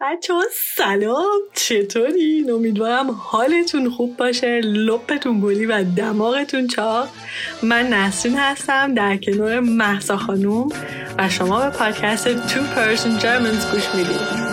بچه 0.00 0.34
سلام 0.52 1.40
چطورین؟ 1.54 2.50
امیدوارم 2.50 3.10
حالتون 3.10 3.90
خوب 3.90 4.16
باشه 4.16 4.60
لپتون 4.60 5.40
گلی 5.40 5.66
و 5.66 5.84
دماغتون 5.96 6.66
چاق 6.66 7.08
من 7.62 7.86
نسرین 7.86 8.38
هستم 8.38 8.94
در 8.94 9.16
کنار 9.16 9.60
محسا 9.60 10.16
خانوم 10.16 10.68
و 11.18 11.28
شما 11.28 11.60
به 11.60 11.76
پادکست 11.76 12.48
Two 12.48 12.62
Person 12.76 13.22
Germans 13.22 13.72
گوش 13.72 13.94
می‌دید 13.94 14.49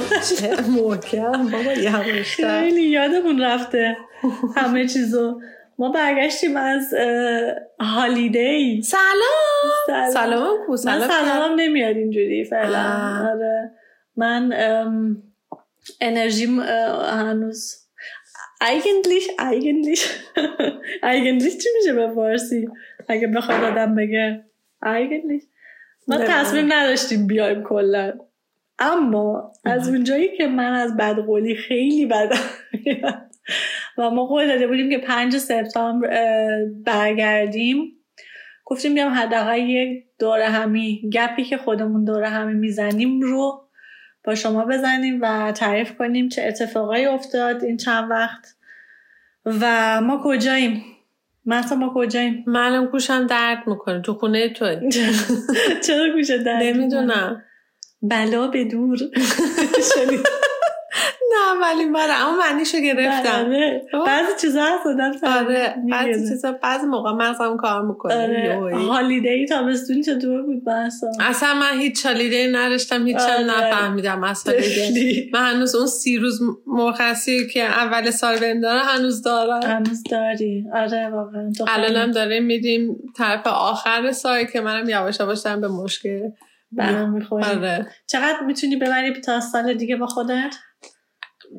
چه 0.00 0.60
محکم. 0.70 1.50
بابا 1.50 1.72
یواشتر. 1.72 2.60
خیلی 2.60 2.82
یادمون 2.82 3.40
رفته 3.40 3.96
همه 4.56 4.86
چیزو. 4.88 5.40
ما 5.78 5.92
برگشتیم 5.92 6.56
از 6.56 6.94
هالیدی 7.80 8.82
سلام. 8.82 10.10
سلام. 10.12 10.58
من 10.68 11.08
سلامم 11.08 11.54
نمیاد 11.60 11.96
اینجوری 11.96 12.44
فعلا. 12.44 12.78
آره. 13.32 13.70
من 14.16 14.52
انرژیم 16.00 16.60
هنوز 16.60 17.74
ایگنلیش 18.70 19.28
ایگنلیش 19.52 20.08
ایگنلیش 21.10 21.52
چی 21.58 21.68
میشه 21.78 21.92
به 21.94 22.14
فارسی؟ 22.14 22.68
اگه 23.08 23.26
بخواد 23.26 23.64
آدم 23.64 23.94
بگه 23.94 24.44
ایگنلیش 24.86 25.42
ما 26.08 26.16
تصمیم 26.18 26.72
نداشتیم 26.72 27.26
بیایم 27.26 27.62
کلا. 27.62 28.12
اما 28.92 29.52
از 29.64 29.88
اونجایی 29.88 30.36
که 30.36 30.46
من 30.46 30.72
از 30.72 30.96
بدقولی 30.96 31.54
خیلی 31.54 32.06
بدم 32.06 32.36
و 33.98 34.10
ما 34.10 34.26
قول 34.26 34.46
داده 34.46 34.66
بودیم 34.66 34.90
که 34.90 34.98
پنج 34.98 35.36
سپتامبر 35.36 36.56
برگردیم 36.84 37.92
گفتیم 38.64 38.94
بیام 38.94 39.12
حداقل 39.12 39.58
یک 39.58 40.04
دور 40.18 40.40
همی 40.40 41.10
گپی 41.12 41.44
که 41.44 41.56
خودمون 41.56 42.04
دور 42.04 42.22
همی 42.22 42.54
می‌زنیم 42.54 43.20
رو 43.20 43.64
با 44.24 44.34
شما 44.34 44.64
بزنیم 44.64 45.18
و 45.22 45.52
تعریف 45.52 45.94
کنیم 45.96 46.28
چه 46.28 46.42
اتفاقایی 46.42 47.06
افتاد 47.06 47.64
این 47.64 47.76
چند 47.76 48.10
وقت. 48.10 48.56
و 49.46 50.00
ما 50.00 50.20
کجاییم؟ 50.24 50.84
مثلا 51.46 51.78
ما 51.78 51.92
کجاییم؟ 51.94 52.44
منم 52.46 52.86
گوشم 52.86 53.26
درد 53.26 53.66
می‌کنه. 53.66 54.00
تو 54.00 54.14
خونه 54.14 54.48
تو 54.48 54.66
چرا 55.86 56.12
گوشه 56.14 56.38
درد 56.38 56.62
نمی‌دونم. 56.62 57.42
بلا 58.10 58.46
به 58.46 58.64
دور. 58.64 58.98
نه 61.32 61.60
ولی 61.62 61.84
من 61.84 62.08
اما 62.10 62.36
معنیشو 62.36 62.78
گرفتم. 62.78 63.50
بعضی 64.06 64.32
چیزا 64.40 64.62
هست 64.62 64.86
آدم 64.86 65.12
آره 65.22 65.74
بعضی 65.90 66.28
چیزا 66.28 66.52
بعضی 66.52 66.86
موقع 66.86 67.12
مغزم 67.12 67.56
کار 67.56 67.82
می‌کنه 67.82 68.14
آره. 68.14 68.76
هالیدی 68.76 69.46
تابستون 69.46 70.02
چطور 70.02 70.42
بود 70.42 70.64
بحثا؟ 70.64 71.06
اصلا 71.20 71.54
من 71.54 71.78
هیچ 71.78 72.06
هالیدی 72.06 72.52
نداشتم 72.52 73.06
هیچ 73.06 73.16
آره. 73.16 73.44
نفهمیدم 73.44 74.24
هالیدی 74.24 75.30
من 75.32 75.54
هنوز 75.54 75.74
اون 75.74 75.86
سی 75.86 76.18
روز 76.18 76.40
مرخصی 76.66 77.46
که 77.46 77.62
اول 77.62 78.10
سال 78.10 78.38
بهم 78.38 78.60
داره 78.60 78.80
هنوز 78.80 79.22
دارم. 79.22 79.62
هنوز 79.62 80.02
داری. 80.10 80.64
آره 80.74 81.08
واقعا 81.08 81.52
الانم 81.68 82.10
داریم 82.10 82.44
میدیم 82.44 82.96
طرف 83.16 83.46
آخر 83.46 84.12
سال 84.12 84.44
که 84.44 84.60
منم 84.60 84.88
یواش 84.88 85.20
یواش 85.20 85.46
به 85.46 85.68
مشکل 85.68 86.20
برام 86.76 87.10
می‌خوری 87.10 87.44
آره. 87.44 87.86
چقدر 88.06 88.40
می‌تونی 88.46 88.76
ببری 88.76 89.20
تا 89.20 89.40
سال 89.40 89.74
دیگه 89.74 89.96
با 89.96 90.06
خودت؟ 90.06 90.54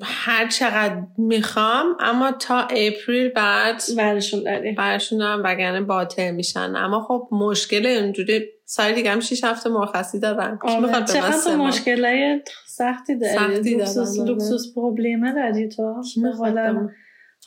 هر 0.02 0.48
چقدر 0.48 1.02
می‌خوام 1.18 1.86
اما 2.00 2.32
تا 2.32 2.60
اپریل 2.62 3.30
بعد 3.30 3.82
برشون 3.98 4.44
داری. 4.44 4.72
برشون 4.72 5.20
دارم 5.20 5.42
وگرنه 5.44 5.82
باطل 5.82 6.32
میشن. 6.32 6.74
اما 6.76 7.02
خب 7.02 7.28
مشکل 7.32 7.86
اینجوری 7.86 8.46
سال 8.66 8.94
دیگه 8.94 9.12
هم 9.12 9.20
شیش 9.20 9.44
هفته 9.44 9.70
مرخصی 9.70 10.20
دارم 10.20 10.60
آره. 10.62 11.06
چقدر 11.06 11.56
مشکل 11.56 12.40
سختی 12.66 13.16
داری؟ 13.16 13.36
سختی 13.36 13.76
لوکسوس, 13.76 14.18
دارم. 14.18 14.30
لوکسوس 14.30 14.74
پروبلیمه 14.76 15.34
داری 15.34 15.70
تو؟ 15.70 16.02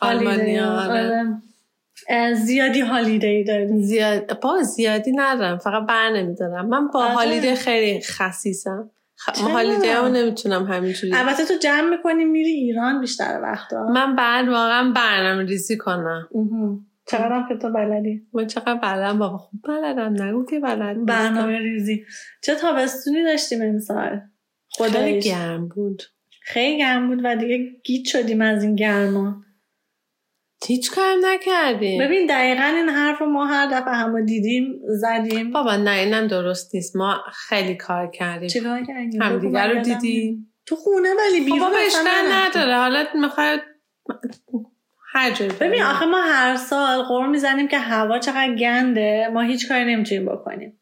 آلمانیا 0.01 0.67
آره. 0.67 1.25
زیادی 2.35 2.81
هالیدی 2.81 3.45
داریم. 3.45 3.81
زیاد 3.81 4.41
با 4.41 4.63
زیادی 4.63 5.13
ندارم 5.13 5.59
فقط 5.59 5.87
بر 5.87 6.11
نمیدارم. 6.11 6.69
من 6.69 6.89
با 6.89 7.01
هالیدی 7.01 7.55
خیلی 7.55 8.01
خصیصم. 8.01 8.91
خ... 9.17 9.29
هالیدی 9.29 9.89
هم 9.89 10.05
نمی‌تونم 10.05 10.65
همینجوری 10.65 11.13
البته 11.15 11.45
تو 11.45 11.55
جمع 11.55 11.91
می‌کنی 11.91 12.25
میری 12.25 12.51
ایران 12.51 13.01
بیشتر 13.01 13.41
وقتا. 13.43 13.85
من 13.89 14.17
بعد 14.17 14.49
واقعا 14.49 14.93
برنامه 14.93 15.45
ریزی 15.45 15.77
کنم 15.77 16.29
چقدر 17.07 17.45
که 17.49 17.57
تو 17.57 17.73
بلدی؟ 17.73 18.27
من 18.33 18.47
چقدر 18.47 18.75
بلدم؟ 18.75 19.19
بابا 19.19 19.39
خوب 19.39 19.61
بلدم 19.69 20.23
نگو 20.23 20.45
که 20.45 20.61
بلد 20.61 21.05
برنامه 21.05 21.59
ریزی 21.59 22.05
چه 22.43 22.55
تابستونی 22.55 23.25
داشتیم 23.25 23.63
امسال؟ 23.63 24.21
خیلی 24.79 25.21
گرم 25.21 25.69
بود. 25.69 26.03
خیلی 26.43 26.79
گرم 26.79 27.09
بود 27.09 27.21
و 27.25 27.37
دیگه 27.37 27.71
گیت 27.85 28.07
شدیم 28.07 28.41
از 28.41 28.63
این 28.63 28.77
گرما. 28.77 29.43
هیچ 30.67 30.91
کارم 30.91 31.19
نکردیم. 31.25 32.01
ببین 32.01 32.27
دقیقا 32.27 32.63
این 32.63 32.89
حرف 32.89 33.21
رو 33.21 33.27
ما 33.27 33.47
هر 33.47 33.67
دفعه 33.67 33.95
همه 33.95 34.23
دیدیم 34.23 34.81
زدیم. 34.89 35.51
بابا 35.51 35.77
نه 35.77 35.91
اینم 35.91 36.27
درست 36.27 36.75
نیست. 36.75 36.97
ما 36.97 37.19
خیلی 37.49 37.75
کار 37.75 38.11
کردیم. 38.11 38.49
چه 38.49 38.61
کردیم؟ 38.87 39.23
همدیگه 39.23 39.65
رو 39.65 39.83
دیدیم. 39.83 40.53
تو 40.67 40.77
خونه 40.77 41.09
ولی 41.19 41.41
بیرون 41.45 41.61
بابا 41.61 41.79
نداره. 42.33 42.77
حالا 42.77 43.05
می‌خواد 43.15 43.61
هر 45.13 45.31
ببین 45.61 45.83
آخه 45.83 46.07
ما 46.07 46.21
هر 46.21 46.57
سال 46.57 47.03
قرار 47.03 47.29
می‌زنیم 47.29 47.69
که 47.69 47.79
هوا 47.79 48.19
چقدر 48.19 48.55
گنده. 48.55 49.29
ما 49.33 49.43
هیچ 49.43 49.69
کاری 49.69 49.85
نمی‌تونیم 49.85 50.27
بکنیم. 50.27 50.78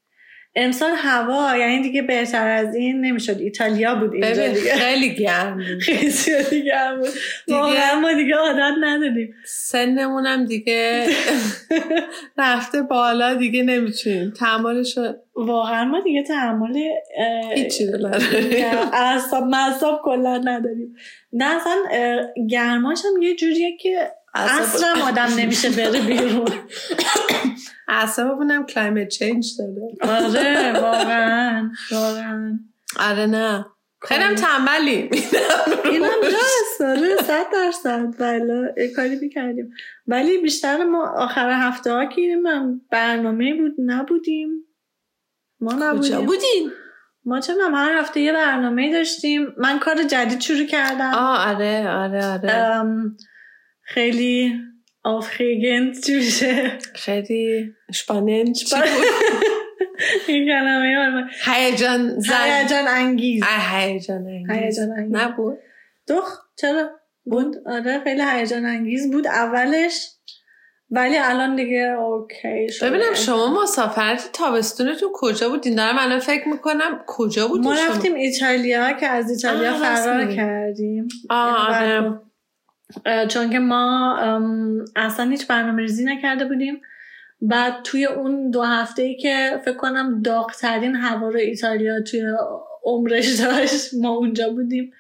امسال 0.59 0.93
هوا 0.97 1.57
یعنی 1.57 1.83
دیگه 1.83 2.03
بهتر 2.03 2.49
از 2.49 2.75
این 2.75 3.01
نمی‌شد. 3.01 3.41
ایتالیا 3.41 3.95
بود 3.95 4.15
اینجا 4.15 4.49
دیگه. 4.49 4.75
خیلی 4.75 5.15
گرم 5.15 5.57
بود. 5.57 5.83
خیلی 5.85 6.65
گرم 6.65 6.99
بود. 7.01 7.09
واقعا 7.49 8.01
ما 8.01 8.13
دیگه 8.13 8.35
عادت 8.35 8.75
نداریم. 8.81 9.35
سنمونم 9.47 10.45
دیگه 10.45 11.07
رفته 12.39 12.83
بالا 12.83 13.35
دیگه 13.35 13.63
نمی‌تونیم 13.63 14.31
تحملش 14.31 14.99
واقعا 15.35 15.85
ما 15.85 16.01
دیگه 16.01 16.23
تحمل 16.23 16.79
هیچی 17.55 17.87
اعصاب 18.93 19.45
مصاب 19.51 20.01
کلا 20.05 20.39
نداریم. 20.39 20.97
نه 21.33 21.57
اصلا 21.57 21.77
گرماش 22.51 22.99
هم 23.05 23.23
یه 23.23 23.37
جوریه 23.37 23.77
که 23.77 24.11
اصلا 24.37 24.95
آدم 25.07 25.29
نمیشه 25.37 25.71
بره 25.71 26.01
بیرون. 26.01 26.49
اصلا 27.89 28.35
ببینم 28.35 28.67
climate 28.67 29.09
change 29.09 29.47
داره. 29.59 30.25
آره 30.25 30.81
واقعا 30.81 31.71
واقعا. 31.93 32.59
آره 33.01 33.27
نه. 33.27 33.67
خیلی 34.03 34.23
هم 34.23 34.35
تنبلی. 34.35 35.11
اینم 35.85 36.23
هست 36.25 36.81
آره 36.81 37.17
صد 37.17 37.47
درصد. 37.53 38.07
بله 38.19 38.75
کاری 38.97 39.17
می‌کردیم. 39.17 39.71
ولی 40.07 40.39
بیشتر 40.39 40.85
ما 40.85 41.09
آخر 41.09 41.51
هفته 41.51 41.93
ها 41.93 42.05
که 42.05 42.37
برنامه 42.91 43.55
بود 43.55 43.75
نبودیم. 43.79 44.49
ما 45.61 45.73
نبودیم. 45.73 46.27
بودیم 46.27 46.71
ما 47.25 47.41
چه 47.41 47.53
هر 47.75 47.99
هفته 47.99 48.21
یه 48.21 48.33
برنامه 48.33 48.93
داشتیم. 48.93 49.55
من 49.59 49.79
کار 49.79 50.03
جدید 50.03 50.41
شروع 50.41 50.67
کردم. 50.67 51.15
آه 51.15 51.55
آره 51.55 51.91
آره 51.91 52.27
آره. 52.27 52.83
خیلی 53.87 54.53
چی 56.05 56.17
میشه. 56.17 56.79
خیلی 56.95 57.73
شپانند 57.95 58.57
این 60.27 60.47
کلمه 60.47 61.25
هیجان 61.45 62.23
هیجان 62.45 62.89
انگیز. 62.89 63.45
هیجان 63.71 64.27
انگیز. 64.27 64.81
نبود. 65.11 65.59
دخ 66.09 66.39
چرا؟ 66.61 66.91
بود. 67.25 67.57
آره 67.67 68.01
خیلی 68.05 68.23
هیجان 68.33 68.65
انگیز 68.65 69.11
بود. 69.11 69.27
اولش 69.27 70.09
ولی 70.91 71.17
الان 71.19 71.57
دیگه 71.57 71.79
اوکی 71.79 72.69
شده. 72.73 72.91
ببینم 72.91 73.15
شما 73.15 73.63
مسافرت 73.63 74.31
تابستونتون 74.33 75.09
کجا 75.15 75.49
بودین؟ 75.49 75.75
دارم 75.75 75.99
الان 75.99 76.19
فکر 76.19 76.49
می‌کنم 76.49 77.05
کجا 77.07 77.49
بودین 77.49 77.65
ما 77.65 77.75
رفتیم 77.75 78.15
ایتالیا 78.15 78.93
که 78.93 79.07
از 79.07 79.31
ایتالیا 79.31 79.75
فرار 79.75 80.35
کردیم. 80.35 81.09
آه 81.31 82.17
چون 83.29 83.51
که 83.51 83.59
ما 83.59 84.17
اصلا 84.97 85.31
هیچ 85.31 85.47
برنامه 85.47 85.83
ریزی 85.83 86.05
نکرده 86.05 86.45
بودیم. 86.45 86.81
بعد 87.41 87.83
توی 87.85 88.05
اون 88.05 88.51
دو 88.51 88.63
هفته 88.63 89.03
ای 89.03 89.17
که 89.17 89.61
فکر 89.65 89.77
کنم 89.77 90.23
داغترین 90.23 90.95
هوا 90.95 91.29
رو 91.29 91.39
ایتالیا 91.39 92.01
توی 92.01 92.23
عمرش 92.85 93.41
داشت 93.41 93.95
ما 94.03 94.11
اونجا 94.11 94.51
بودیم 94.51 94.93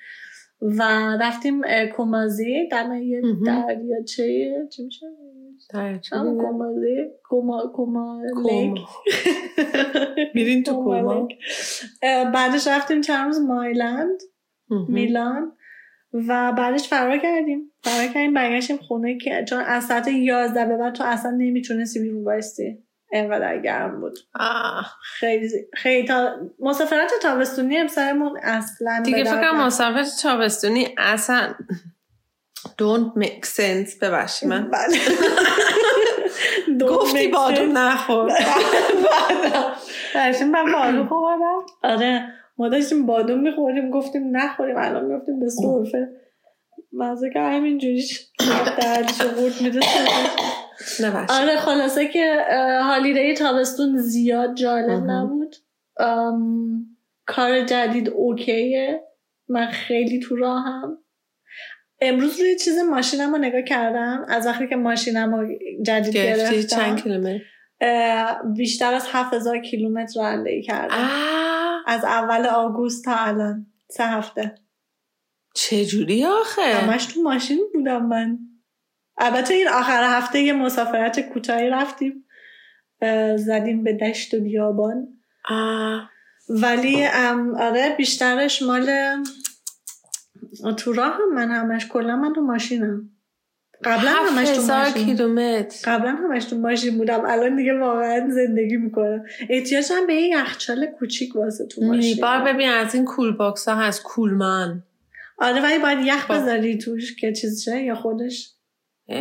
و 0.61 0.83
رفتیم 1.21 1.63
کومازی. 1.97 2.69
در 2.71 2.97
یه 2.97 3.23
دریاچه 3.47 4.53
چی 4.71 4.85
میشه؟ 4.85 5.07
کومازی. 6.39 6.97
کوما 7.29 7.73
کوما 7.75 8.23
میرین 10.35 10.63
تو 10.63 10.73
کوما 10.73 11.29
بعدش 12.35 12.67
رفتیم 12.67 13.01
چند 13.01 13.27
روز 13.27 13.41
مایلند. 13.41 14.21
میلان. 14.89 15.53
و 16.29 16.53
بعدش 16.53 16.89
فرار 16.89 17.19
کردیم. 17.19 17.73
فرار 17.85 18.07
کردیم 18.07 18.35
برگشتیم 18.35 18.77
خونه 18.77 19.19
که 19.19 19.45
چون 19.49 19.61
از 19.61 19.85
ساعت 19.85 20.09
11 20.09 20.65
به 20.65 20.77
بعد 20.77 20.95
تو 20.95 21.05
اصلا 21.05 21.31
نمی‌تونستی 21.31 22.01
بیرون 22.01 22.25
بایستی. 22.25 22.79
اینقدر 23.13 23.59
گرم 23.59 24.01
بود. 24.01 24.19
خیلی 25.03 25.49
خیلی 25.75 26.09
تا 26.09 26.37
مسافرت 26.61 27.13
تابستونی 27.23 27.77
امسالمون 27.79 28.39
اصلا 28.43 29.03
دیگه 29.05 29.25
فکر 29.25 29.51
مسافرت 29.53 30.07
تابستونی 30.23 30.95
اصلا 30.99 31.55
don't 32.67 33.23
make 33.23 33.45
sense. 33.45 33.99
ببخشی 34.03 34.47
من. 34.47 34.71
بله. 34.75 34.99
گفتی 36.89 37.29
بادون 37.29 37.73
نخور. 37.77 38.27
بله. 40.15 40.45
من 40.45 40.73
بادون 40.73 41.07
خوردم. 41.07 41.59
آره. 41.83 42.33
ما 42.59 42.69
داشتیم 42.69 43.07
بادون 43.07 43.41
می‌خوریم 43.41 43.91
گفتیم 43.91 44.37
نخوریم 44.37 44.77
الان 44.79 45.05
میفتیم 45.05 45.41
به 45.41 45.49
صرفه 45.49 46.09
مزه 46.93 47.31
که 47.31 47.41
همینجوریش 47.41 48.29
دردش 48.83 49.21
قورت 49.23 49.63
میده. 49.63 49.81
آره 51.29 51.57
خلاصه 51.57 52.09
که 52.09 52.45
هالیدی 52.83 53.35
تابستون 53.35 53.97
زیاد 53.97 54.55
جالب 54.55 55.11
نبود. 55.11 55.57
کار 57.27 57.65
جدید 57.65 58.09
اوکیه. 58.09 59.03
من 59.49 59.67
خیلی 59.67 60.21
تو 60.21 60.37
راهم. 60.37 60.99
امروز 62.01 62.41
روی 62.41 62.57
چیز 62.57 62.79
ماشینم 62.79 63.33
رو 63.33 63.39
نگاه 63.39 63.63
کردم. 63.63 64.27
از 64.29 64.47
وقتی 64.47 64.69
که 64.69 64.77
ماشینم 64.77 65.35
رو 65.35 65.49
جدید 65.87 66.15
گرفتم 66.15 66.77
چند 66.77 67.03
کیلومتر؟ 67.03 67.45
بیشتر 68.57 68.95
از 68.95 69.07
هفت 69.13 69.35
هزار 69.35 69.59
کیلومتر 69.59 70.21
رانندگی 70.21 70.63
کردم. 70.63 71.09
از 71.87 72.05
اول 72.05 72.47
آگوست 72.47 73.05
تا 73.05 73.15
الان. 73.17 73.67
سه 73.89 74.05
هفته. 74.05 74.55
چجوری 75.55 76.25
آخه؟ 76.25 76.63
همش 76.63 77.07
تو 77.07 77.23
ماشین 77.23 77.71
بودم 77.73 78.07
من. 78.07 78.39
البته 79.19 79.55
این 79.55 79.69
آخر 79.69 80.19
هفته 80.19 80.41
یه 80.41 80.53
مسافرت 80.53 81.21
کوتاهی 81.21 81.71
رفتیم. 81.71 82.27
زدیم 83.37 83.85
به 83.85 83.93
دشت 83.93 84.35
و 84.35 84.41
بیابان. 84.41 85.09
ولی 86.49 87.07
آره 87.57 87.95
بیشترش 87.99 88.63
مال 88.63 88.91
تو 90.77 90.93
راه 90.93 91.13
هم 91.13 91.35
من 91.35 91.51
همش. 91.51 91.89
کلا 91.89 92.17
من 92.17 92.33
تو 92.33 92.41
ماشینم. 92.41 93.11
قبلا 93.85 94.11
همش 94.11 94.49
تو 94.49 94.63
ماشین 94.63 95.05
کیلومتر. 95.07 95.97
قبلا 95.97 96.11
همش 96.11 96.45
تو 96.45 96.59
ماشین 96.59 96.99
بودم. 96.99 97.25
الان 97.27 97.57
دیگه 97.57 97.79
واقعا 97.79 98.31
زندگی 98.31 98.77
می‌کنم. 98.77 99.25
احتیاجم 99.51 100.07
به 100.07 100.15
یه 100.15 100.29
یخچال 100.29 100.87
کوچیک 100.87 101.37
واسه 101.37 101.67
تو 101.67 101.85
ماشین. 101.85 102.21
بار 102.23 102.41
ببین 102.41 102.69
از 102.69 102.95
این 102.95 103.05
cool 103.05 103.37
box 103.37 103.69
ها 103.69 103.75
هست. 103.75 104.03
کولمن 104.03 104.83
آره 105.39 105.63
ولی 105.63 105.79
باید 105.79 105.99
یخ 106.03 106.31
بذاری 106.31 106.79
توش 106.79 107.17
که 107.17 107.33
چیز 107.33 107.65
شه 107.65 107.83
یا 107.83 107.95
خودش 107.95 108.53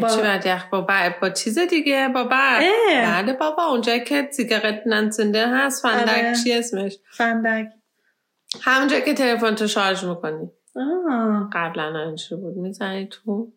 با... 0.02 0.10
چی 0.10 0.22
باید 0.22 0.46
یخ 0.46 0.66
با, 0.72 0.88
با 1.22 1.30
چیز 1.30 1.60
دیگه؟ 1.60 2.10
با 2.14 2.24
برق 2.24 2.64
بله 2.90 3.34
بابا 3.34 3.64
اونجا 3.64 3.98
که 3.98 4.30
سیگارت 4.32 4.82
ننسنده 4.86 5.48
هست 5.48 5.82
فندک 5.82 6.10
آره. 6.10 6.34
چی 6.44 6.54
اسمش؟ 6.54 6.98
فندک. 7.12 7.68
همونجا 8.62 9.00
که 9.00 9.14
تلفن 9.14 9.56
تو 9.56 9.68
شارژ 9.68 10.04
می‌کنی. 10.04 10.50
قبلا 11.54 12.06
اینجوری 12.06 12.42
بود. 12.42 12.58
می‌زنی 12.58 13.08
تو 13.12 13.52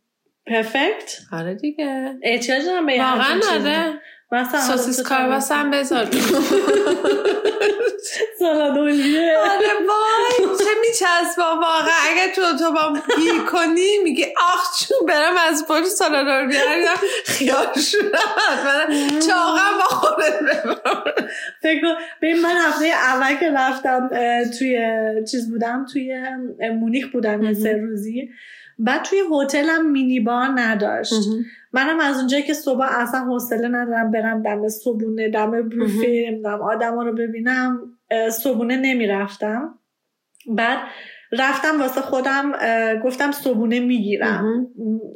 پرفکت 0.49 1.19
آره 1.33 1.55
دیگه. 1.55 2.15
احتیاج 2.23 2.63
هم 2.69 2.87
به 2.87 2.99
واقعا 2.99 3.41
آره. 3.53 4.01
سوسیس 4.61 5.03
کارواس 5.03 5.53
هم 5.53 5.71
بذار. 5.71 6.09
سالادولیه 8.39 9.37
آره 9.39 9.69
وای 9.89 10.57
چه 10.59 10.65
میچسبا 10.81 11.57
واقعا. 11.57 11.95
اگه 12.11 12.33
تو 12.35 12.43
تو 12.59 12.73
با 12.73 12.97
گیر 13.17 13.43
کنی 13.43 13.99
میگه 14.05 14.35
آخ 14.53 14.87
چون 14.89 15.07
برم 15.09 15.37
از 15.49 15.65
پشت 15.69 15.85
سالادور 15.85 16.47
بیارم. 16.47 16.97
خیال 17.25 17.73
شدم. 17.75 19.21
چاقم 19.29 19.79
با 19.79 19.85
خودت 19.97 20.35
فکر 21.63 21.81
ببین 22.23 22.41
من 22.41 22.57
هفته 22.57 22.87
اول 22.87 23.37
که 23.41 23.51
رفتم 23.51 24.11
توی 24.59 24.79
چیز 25.31 25.51
بودم 25.51 25.87
توی 25.93 26.21
مونیخ 26.81 27.07
بودم 27.13 27.43
یه 27.43 27.55
سه 27.55 27.73
روزی. 27.73 28.31
بعد 28.79 29.03
توی 29.03 29.19
هتلم 29.33 29.91
مینی 29.91 30.21
بار 30.21 30.49
نداشت 30.55 31.15
منم 31.73 32.01
از 32.01 32.19
اونجایی 32.19 32.43
که 32.43 32.55
صبح 32.55 32.87
اصلا 32.91 33.21
حوصله 33.21 33.69
ندارم 33.69 34.13
برم 34.13 34.43
دم 34.43 34.69
صبونه 34.69 35.31
دم 35.31 35.69
بوفه 35.69 36.31
نمی‌دونم 36.31 36.63
آدما 36.63 37.03
رو 37.03 37.13
ببینم 37.13 37.81
صبونه 38.43 38.77
نمی‌رفتم. 38.77 39.79
بعد 40.47 40.79
رفتم 41.33 41.81
واسه 41.81 42.01
خودم 42.01 42.53
گفتم 43.05 43.33
صبونه 43.33 43.81
می‌گیرم. 43.81 44.67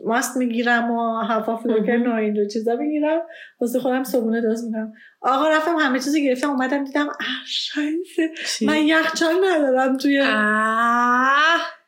ماست 0.06 0.36
می‌گیرم 0.36 0.90
و 0.90 1.20
هفا 1.20 1.56
فلوکر 1.56 1.96
ناین 1.96 2.36
رو 2.36 2.48
چیزا 2.48 2.76
می‌گیرم. 2.76 3.20
واسه 3.60 3.80
خودم 3.80 4.04
صبونه 4.04 4.40
درست 4.40 4.64
می‌کنم. 4.64 4.92
آقا 5.20 5.48
رفتم 5.48 5.76
همه 5.76 5.98
چیزی 5.98 6.24
گرفتم 6.24 6.50
اومدم 6.50 6.84
دیدم 6.84 7.06
شانسه 7.46 8.30
من 8.66 8.78
یخچال 8.78 9.34
ندارم 9.44 9.96
توی 9.96 10.22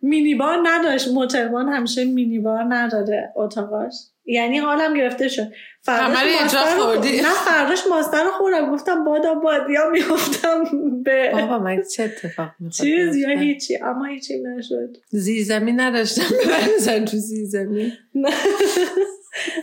مینیبار 0.04 0.58
نداشت. 0.62 1.08
موتربان 1.08 1.68
همیشه 1.68 2.04
مینیبار 2.04 2.64
نداره 2.68 3.32
اتاقاش. 3.36 3.94
یعنی 4.26 4.58
حالم 4.58 4.94
گرفته 4.94 5.28
شد. 5.28 5.52
فرداش 5.82 6.42
ماستر 6.42 7.22
نه 7.22 7.34
فرداش 7.46 7.80
ماستر 7.90 8.24
خوردم. 8.38 8.70
گفتم 8.70 9.04
بادا 9.04 9.34
بادیا 9.34 9.90
میفتم 9.92 10.64
به 11.02 11.30
بابا 11.32 11.58
من 11.58 11.82
چه 11.96 12.02
اتفاق 12.02 12.50
چیز 12.72 13.16
یا 13.16 13.28
هیچی. 13.38 13.76
اما 13.76 14.04
هیچی 14.04 14.34
نشد. 14.42 14.96
زیزمی 15.08 15.72
نداشتم. 15.72 16.22
ببرزن 16.46 17.04
تو 17.04 17.16
زیزمی 17.16 17.92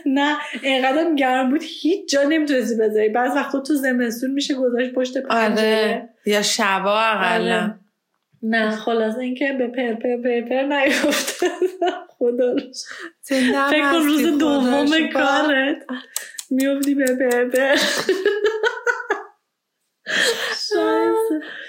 نه. 0.06 0.36
اینقدر 0.62 1.14
گرم 1.14 1.50
بود. 1.50 1.62
هیچ 1.64 2.12
جا 2.12 2.22
نمی‌تونستی 2.22 2.74
بذاری. 2.76 3.08
بعض 3.08 3.36
وقتا 3.36 3.60
تو 3.60 3.74
زمستون 3.74 4.30
میشه 4.30 4.54
گذاشت 4.54 4.92
پشت 4.92 5.18
پنجره. 5.18 5.66
آره. 5.66 6.08
یا 6.26 6.42
شبا 6.42 7.00
اقلا. 7.00 7.54
آره. 7.60 7.74
نه 8.42 8.76
خلاص 8.76 9.16
اینکه 9.18 9.52
به 9.52 9.68
پر 9.68 9.94
پر 9.94 10.16
پر 10.16 10.40
پر 10.40 10.62
نیفته 10.62 11.46
خدا 12.08 12.56
فکر 13.70 13.98
روز 14.04 14.38
دوم 14.38 14.86
کارت. 15.12 15.76
میفتی 16.50 16.94
به 16.94 17.04
پر 17.04 17.48
پر. 17.48 17.76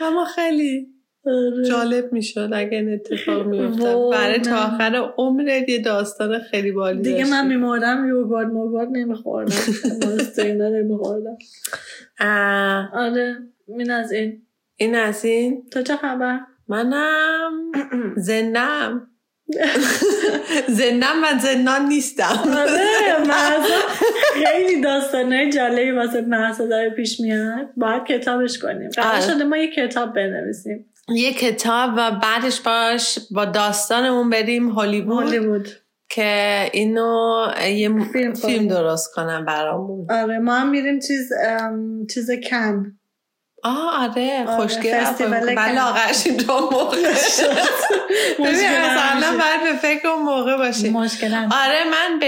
اما 0.01 0.25
خیلی 0.25 0.87
آره. 1.25 1.65
جالب 1.65 2.13
می‌شد 2.13 2.49
اگه 2.53 2.77
این 2.77 2.93
اتفاق 2.93 3.47
میفتد 3.47 3.95
برای 4.11 4.39
تا 4.39 4.55
آخر 4.55 5.13
عمرت 5.17 5.69
یه 5.69 5.79
داستان 5.79 6.39
خیلی 6.39 6.71
بالی 6.71 7.01
دیگه 7.01 7.29
من 7.29 7.47
میمردم 7.47 8.07
یوگارد 8.07 8.47
موگارد 8.47 8.89
نمیخوردم. 8.91 9.55
نمیخوردم. 10.47 11.37
آره 12.93 13.37
این 13.67 13.91
از 13.91 14.11
این. 14.11 14.47
این 14.75 14.95
از 14.95 15.25
این؟ 15.25 15.69
تو 15.71 15.81
چه 15.81 15.95
خبر؟ 15.97 16.39
منم. 16.73 17.71
زنم. 18.27 19.07
زنم 20.79 21.21
من 21.21 21.39
زنان 21.39 21.85
نیستم. 21.85 22.39
آره 22.57 22.79
خیلی 24.45 24.81
داستانه 24.81 25.49
جالبی 25.49 25.91
واسه 25.91 26.21
محسا 26.21 26.65
داره 26.65 26.89
پیش 26.89 27.19
میاد. 27.19 27.69
باید 27.77 28.03
کتابش 28.03 28.59
کنیم. 28.59 28.89
قرار 28.89 29.21
شده 29.21 29.43
ما 29.43 29.57
یه 29.57 29.71
کتاب 29.71 30.13
بنویسیم. 30.13 30.85
یه 31.09 31.33
کتاب 31.33 31.93
و 31.97 32.11
بعدش 32.11 32.61
باش 32.61 33.19
با 33.31 33.45
داستانمون 33.45 34.29
بریم 34.29 34.69
هالیوود. 34.69 35.23
هالیوود. 35.23 35.69
که 36.09 36.69
اینو 36.73 37.47
یه 37.61 37.89
فیلم, 38.13 38.33
فیلم 38.33 38.67
درست 38.67 39.13
کنم 39.15 39.45
برامون. 39.45 40.11
آره 40.11 40.39
ما 40.39 40.55
هم 40.55 40.69
میریم 40.69 40.99
چیز 40.99 41.29
چیز 42.13 42.31
کن 42.49 42.99
آه 43.63 44.09
آره, 44.09 44.45
آره، 44.47 44.57
خوشگل 44.57 45.03
بله 45.55 45.81
آقاش 45.81 46.27
دو 46.27 46.69
موقع. 46.71 46.97
ببین 48.39 48.69
اصلا 48.69 49.31
باید 49.31 49.63
به 49.63 49.79
فکر 49.81 50.07
اون 50.07 50.21
موقع 50.21 50.57
باشیم 50.57 50.95
آره 50.95 51.83
من 51.91 52.19
به 52.19 52.27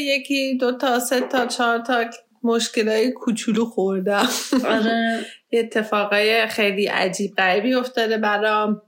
یکی 0.00 0.58
دو 0.58 0.72
تا 0.72 0.98
سه 0.98 1.20
تا 1.20 1.46
چهار 1.46 1.78
تا 1.78 2.04
مشکلای 2.42 3.12
کوچولو 3.12 3.64
خوردم. 3.64 4.28
آره. 4.68 5.26
اتفاقای 5.52 6.46
خیلی 6.46 6.86
عجیب 6.86 7.34
غریبی 7.36 7.74
افتاده 7.74 8.18
برام 8.18 8.82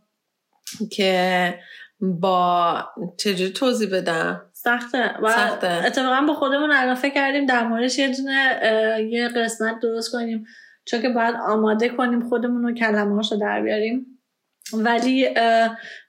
که 0.93 1.55
با 2.01 2.85
چجوری 3.19 3.53
توضیح 3.53 3.89
بدم؟ 3.93 4.43
سخته. 4.53 5.15
و 5.23 5.33
سخته. 5.33 5.67
اتفاقا 5.87 6.21
با 6.29 6.35
خودمون 6.35 6.73
الان 6.73 7.11
کردیم 7.11 7.47
در 7.47 7.67
موردش 7.67 7.99
یه 7.99 8.17
دونه 8.17 8.61
یه 9.11 9.29
قسمت 9.29 9.81
درست 9.83 10.13
کنیم. 10.13 10.47
چون 10.87 11.03
که 11.03 11.09
باید 11.09 11.35
آماده 11.49 11.89
کنیم 11.89 12.29
خودمون 12.29 12.63
رو 12.63 12.75
کلمه 12.75 13.23
رو 13.31 13.39
در 13.41 13.63
بیاریم. 13.63 14.07
ولی 14.73 15.29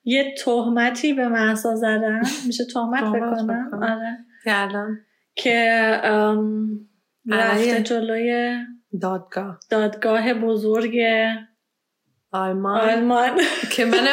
یه 0.04 0.36
تهمتی 0.46 1.14
به 1.14 1.28
محسا 1.28 1.76
زدن. 1.76 2.22
میشه 2.48 2.66
تهمت 2.74 3.04
بکنم؟ 3.04 3.72
آره. 3.84 4.88
که 5.36 5.92
رفته 7.30 7.82
جلوی 7.82 8.58
دادگاه. 9.02 9.60
دادگاه 9.70 10.34
بزرگ 10.34 10.96
آلمان. 12.32 12.90
آلمان. 12.90 13.30
که 13.72 13.86
من 13.86 13.98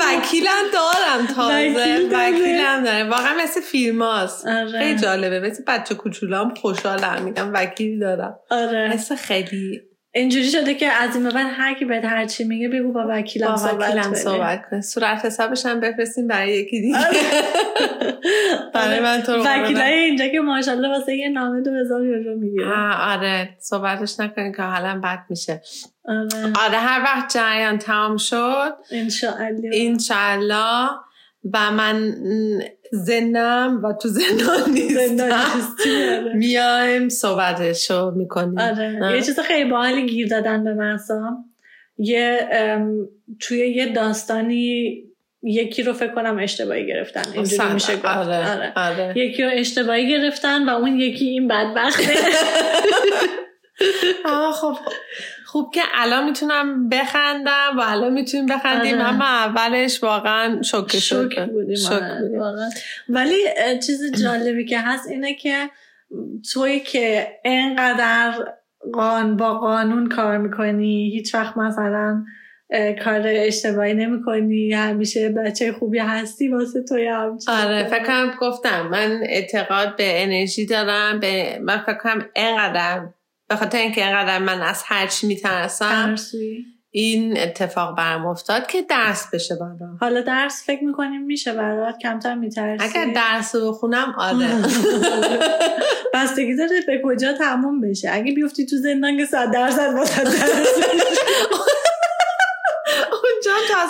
وکیلم 0.00 0.64
دارم 0.74 1.26
تازه. 1.34 2.08
وکیل 2.12 2.60
هم 2.60 2.84
داره. 2.84 3.04
واقعا 3.04 3.34
مثل 3.42 3.60
فیلم 3.60 4.02
هاست. 4.02 4.46
آره. 4.46 4.78
خیلی 4.78 4.98
جالبه. 4.98 5.40
مثل 5.40 5.62
بچه 5.66 5.94
کوچولام 5.94 6.54
خوشحالم. 6.54 7.22
میگم 7.22 7.50
وکیل 7.54 8.00
دارم. 8.00 8.38
آره. 8.50 8.92
مثل 8.92 9.16
خیلی 9.16 9.87
اینجوری 10.14 10.44
شده 10.44 10.74
که 10.74 10.86
از 10.86 11.16
این 11.16 11.28
بعد 11.28 11.46
هر 11.50 11.74
کی 11.74 11.84
بهت 11.84 12.04
هر 12.04 12.26
چی 12.26 12.44
میگه 12.44 12.68
بگو 12.68 12.92
با 12.92 13.06
وکیلم 13.08 13.48
با 13.48 13.56
صحبت 13.56 13.88
وکیلم 13.88 14.14
صحبت 14.14 14.62
کن. 14.70 14.80
صورت 14.80 15.24
حسابش 15.24 15.66
هم 15.66 15.80
بفرستیم 15.80 16.26
برای 16.26 16.52
یکی 16.52 16.80
دیگه. 16.80 16.98
برای 18.74 19.00
من 19.00 19.22
تو 19.22 19.32
وکیلای 19.32 19.92
اینجا 19.92 20.28
که 20.28 20.40
ماشاءالله 20.40 20.88
واسه 20.88 21.16
یه 21.16 21.28
نامه 21.28 21.60
دو 21.60 21.70
هزار 21.74 22.04
یورو 22.04 22.38
می‌گیره. 22.38 22.72
آره. 23.00 23.56
صحبتش 23.60 24.20
نکنین 24.20 24.52
که 24.52 24.62
حالا 24.62 25.00
بد 25.04 25.18
میشه. 25.30 25.62
آره. 26.04 26.52
آره 26.66 26.78
هر 26.78 27.02
وقت 27.02 27.34
جریان 27.34 27.78
تمام 27.78 28.16
شد 28.16 28.74
انشاءالله. 28.90 29.70
انشاءالله. 29.72 30.88
و 31.52 31.70
من 31.70 32.14
زندم 32.92 33.80
و 33.84 33.92
تو 33.92 34.08
زندان 34.08 34.70
نیستم 34.74 35.24
آره. 35.24 36.32
میایم 36.34 37.08
صحبتشو 37.08 38.10
می‌کنیم 38.10 38.58
آره. 38.58 39.16
یه 39.16 39.22
چیز 39.22 39.40
خیلی 39.40 39.70
باحالی 39.70 40.06
گیر 40.06 40.28
دادن 40.28 40.64
به 40.64 40.74
من 40.74 40.98
یه 41.98 42.48
توی 43.40 43.58
یه 43.58 43.92
داستانی 43.92 45.02
یکی 45.42 45.82
رو 45.82 45.92
فکر 45.92 46.14
کنم 46.14 46.38
اشتباهی 46.38 46.86
گرفتن 46.86 47.22
اینجوری 47.34 47.72
میشه 47.74 47.96
گفت 47.96 48.04
آره. 48.04 48.50
آره. 48.50 48.72
آره. 48.76 49.18
یکی 49.18 49.42
رو 49.42 49.50
اشتباهی 49.54 50.08
گرفتن 50.08 50.68
و 50.68 50.72
اون 50.72 50.98
یکی 50.98 51.24
این 51.24 51.48
بدبخته 51.48 52.14
خب 54.60 54.76
خوب 55.50 55.70
که 55.74 55.80
الان 55.94 56.24
می‌تونم 56.24 56.88
بخندم 56.88 57.78
و 57.78 57.80
الان 57.86 58.12
می‌تونیم 58.12 58.46
بخندیم. 58.46 58.94
آره. 58.94 59.08
اما 59.08 59.24
اولش 59.24 60.02
واقعا 60.02 60.62
شوکه 60.62 60.98
شوک 60.98 61.40
بودیم, 61.40 61.76
شوک 61.76 62.02
بودیم. 62.20 62.40
ولی 63.08 63.36
چیز 63.86 64.22
جالبی 64.22 64.64
که 64.64 64.80
هست 64.80 65.08
اینه 65.08 65.34
که 65.34 65.70
توی 66.52 66.80
که 66.80 67.28
اینقدر 67.44 68.34
قان 68.92 69.36
با 69.36 69.58
قانون 69.58 70.08
کار 70.08 70.38
می‌کنی 70.38 71.10
هیچ 71.10 71.34
وقت 71.34 71.56
مثلا 71.56 72.24
کار 73.04 73.22
اشتباهی 73.24 73.94
نمی 73.94 74.22
کنی 74.22 74.72
همیشه 74.72 75.28
بچه 75.28 75.72
خوبی 75.72 75.98
هستی 75.98 76.48
واسه 76.48 76.82
توی 76.82 77.06
هم 77.06 77.38
آره 77.48 77.84
فکرم 77.84 78.34
گفتم 78.40 78.86
من 78.86 79.20
اعتقاد 79.22 79.96
به 79.96 80.22
انرژی 80.22 80.66
دارم 80.66 81.20
به 81.20 81.58
من 81.62 81.78
فکرم 81.78 82.26
اینقدر 82.36 83.00
به 83.48 83.56
خاطر 83.56 83.78
اینکه 83.78 84.06
اینقدر 84.06 84.38
من 84.38 84.62
از 84.62 84.82
هرچی 84.86 85.26
میترسم 85.26 86.14
این 86.90 87.38
اتفاق 87.38 87.96
برم 87.96 88.26
افتاد 88.26 88.66
که 88.66 88.82
درس 88.82 89.30
بشه 89.32 89.54
برام. 89.54 89.98
حالا 90.00 90.20
درس 90.20 90.62
فکر 90.66 90.84
می‌کنیم 90.84 91.22
میشه 91.22 91.52
برات؟ 91.52 91.98
کمتر 91.98 92.34
میترسی؟ 92.34 92.84
اگر 92.84 93.12
درس 93.12 93.54
رو 93.54 93.72
بخونم 93.72 94.14
آره. 94.18 94.46
بستگی 96.14 96.56
داره 96.56 96.80
به 96.86 97.02
کجا 97.04 97.32
تموم 97.32 97.80
بشه. 97.80 98.10
اگه 98.12 98.32
بیفتی 98.32 98.66
تو 98.66 98.76
زندان 98.76 99.16
که 99.16 99.26
صد 99.26 99.50
درصد 99.52 99.94
واسه 99.94 100.24
درس 100.24 100.38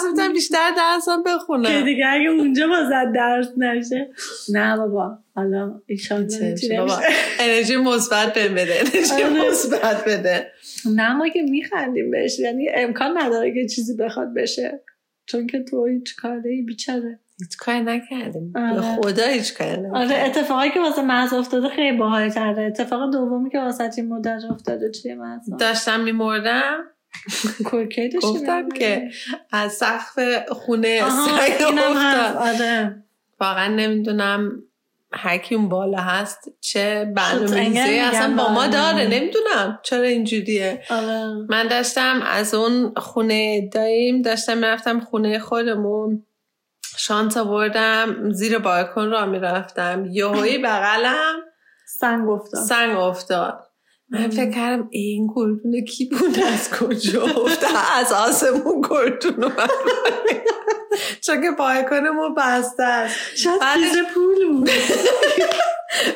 اونجا 0.05 0.23
هم 0.23 0.33
بیشتر 0.33 0.71
درسم 0.77 1.23
بخونم. 1.23 1.69
که 1.69 1.83
دیگه 1.83 2.07
اگه 2.09 2.29
اونجا 2.29 2.69
با 2.69 3.05
درس 3.15 3.49
نشه. 3.57 4.11
نه 4.53 4.77
بابا 4.77 5.19
حالا 5.35 5.81
بابا 6.79 7.01
انرژی 7.41 7.77
مثبت 7.77 8.39
بده 8.39 8.75
انرژی 8.81 9.23
آره. 9.23 9.49
مثبت 9.51 10.05
بده. 10.05 10.53
نه 10.95 11.13
ما 11.13 11.29
که 11.29 11.43
میخندیم 11.43 12.11
بهش 12.11 12.39
یعنی 12.39 12.69
امکان 12.75 13.19
نداره 13.19 13.55
که 13.55 13.69
چیزی 13.69 13.97
بخواد 13.97 14.35
بشه. 14.35 14.81
چون 15.27 15.47
که 15.47 15.63
تو 15.63 15.87
هیچ 15.87 16.17
کاری 16.17 16.63
بیچاره. 16.63 17.21
هیچ 17.41 17.57
کاری 17.59 17.81
نکردیم. 17.81 18.53
آره. 18.57 18.81
خدا 18.81 19.27
هیچ 19.27 19.55
کاری 19.55 19.87
آره 19.95 20.17
اتفاقی 20.17 20.71
که 20.71 20.81
واسه 20.81 21.03
محض 21.03 21.33
افتاده 21.33 21.69
خیلی 21.69 21.97
باحال 21.97 22.29
تره. 22.29 22.63
اتفاق 22.63 23.13
دومی 23.13 23.51
که 23.51 23.59
واسه 23.59 23.91
این 23.97 24.09
مدت 24.09 24.43
افتاده 24.51 24.91
چیه 24.91 25.15
محض؟ 25.15 25.51
داشتم 25.61 26.01
میمردم. 26.01 26.85
گفتم 28.23 28.69
که 28.69 29.11
از 29.53 29.73
سقف 29.73 30.19
خونه 30.49 31.11
سنگ 31.11 31.79
افتاد. 31.79 32.37
آره. 32.37 33.03
واقعا 33.41 33.69
نمی‌دونم 33.75 34.63
هرکی 35.13 35.55
اون 35.55 35.69
بالا 35.69 35.99
هست 35.99 36.49
چه 36.61 37.13
برنامه‌ریزی 37.17 37.99
اصلا 37.99 38.37
با 38.37 38.49
ما 38.53 38.67
داره 38.67 39.07
نمی‌دونم 39.07 39.79
چرا 39.83 40.03
اینجوریه. 40.03 40.83
آره. 40.91 41.35
من 41.49 41.69
داشتم 41.69 42.23
از 42.23 42.55
اون 42.55 42.95
خونه 42.97 43.69
داییم 43.69 44.23
داشتم 44.23 44.57
می‌رفتم 44.57 45.01
خونه 45.01 45.39
خودمون 45.39 46.27
شانس 46.97 47.37
آوردم 47.37 48.33
زیر 48.33 48.59
بالکن 48.59 49.11
را 49.11 49.27
می‌رفتم. 49.27 50.07
یهویی 50.11 50.59
بغلم 50.59 51.35
سنگ 51.99 52.29
افتاد. 52.29 52.61
سنگ 52.65 52.97
افتاد. 52.97 53.68
من 54.11 54.29
فکر 54.29 54.51
کردم 54.51 54.89
این 54.91 55.27
گردون 55.37 55.81
کی 55.81 56.05
بود؟ 56.05 56.41
از 56.53 56.71
کجا 56.71 57.23
افتاد؟ 57.23 57.71
از 58.01 58.13
آسمون 58.13 58.83
گردون 58.91 59.45
اومد 59.45 59.71
چون 61.25 61.41
که 61.43 61.51
پایکنمون 61.59 62.35
بسته 62.35 62.83
است. 62.83 63.17
شاید 63.37 64.07
پول 64.15 64.49
بود. 64.53 64.71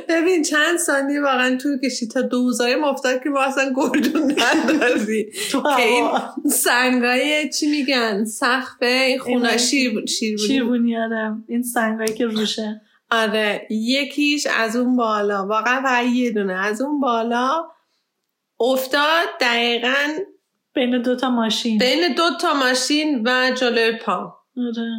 ببین 0.08 0.42
چند 0.42 0.78
ثانیه 0.78 1.20
واقعا 1.20 1.56
طول 1.56 1.78
کشید 1.78 2.10
تا 2.10 2.22
دوزای 2.22 2.76
مفتاد 2.76 3.22
که 3.22 3.30
ما 3.30 3.40
اصلا 3.40 3.72
گردون 3.76 4.32
نداری 4.32 5.32
که 5.76 5.82
این 5.82 6.08
سنگای 6.50 7.50
چی 7.50 7.70
میگن؟ 7.70 8.24
سخفه 8.24 8.86
این 8.86 9.18
خونه 9.18 9.56
شیر 9.56 10.06
شیربونی 10.46 10.96
آدم. 10.96 11.44
این 11.48 11.62
سنگایی 11.62 12.14
که 12.14 12.26
روشه. 12.26 12.80
آره 13.10 13.66
یکیش 13.70 14.46
از 14.46 14.76
اون 14.76 14.96
بالا. 14.96 15.46
واقعا 15.46 15.82
فقط 15.82 16.06
یه 16.06 16.30
دونه. 16.30 16.52
از 16.52 16.80
اون 16.80 17.00
بالا 17.00 17.64
افتاد 18.62 19.26
دقیقا 19.40 20.08
بین 20.74 21.02
دوتا 21.02 21.30
ماشین. 21.30 21.78
بین 21.78 22.14
دوتا 22.14 22.54
ماشین 22.54 23.22
و 23.26 23.50
جلوی 23.54 23.98
پا. 23.98 24.34
آره. 24.56 24.90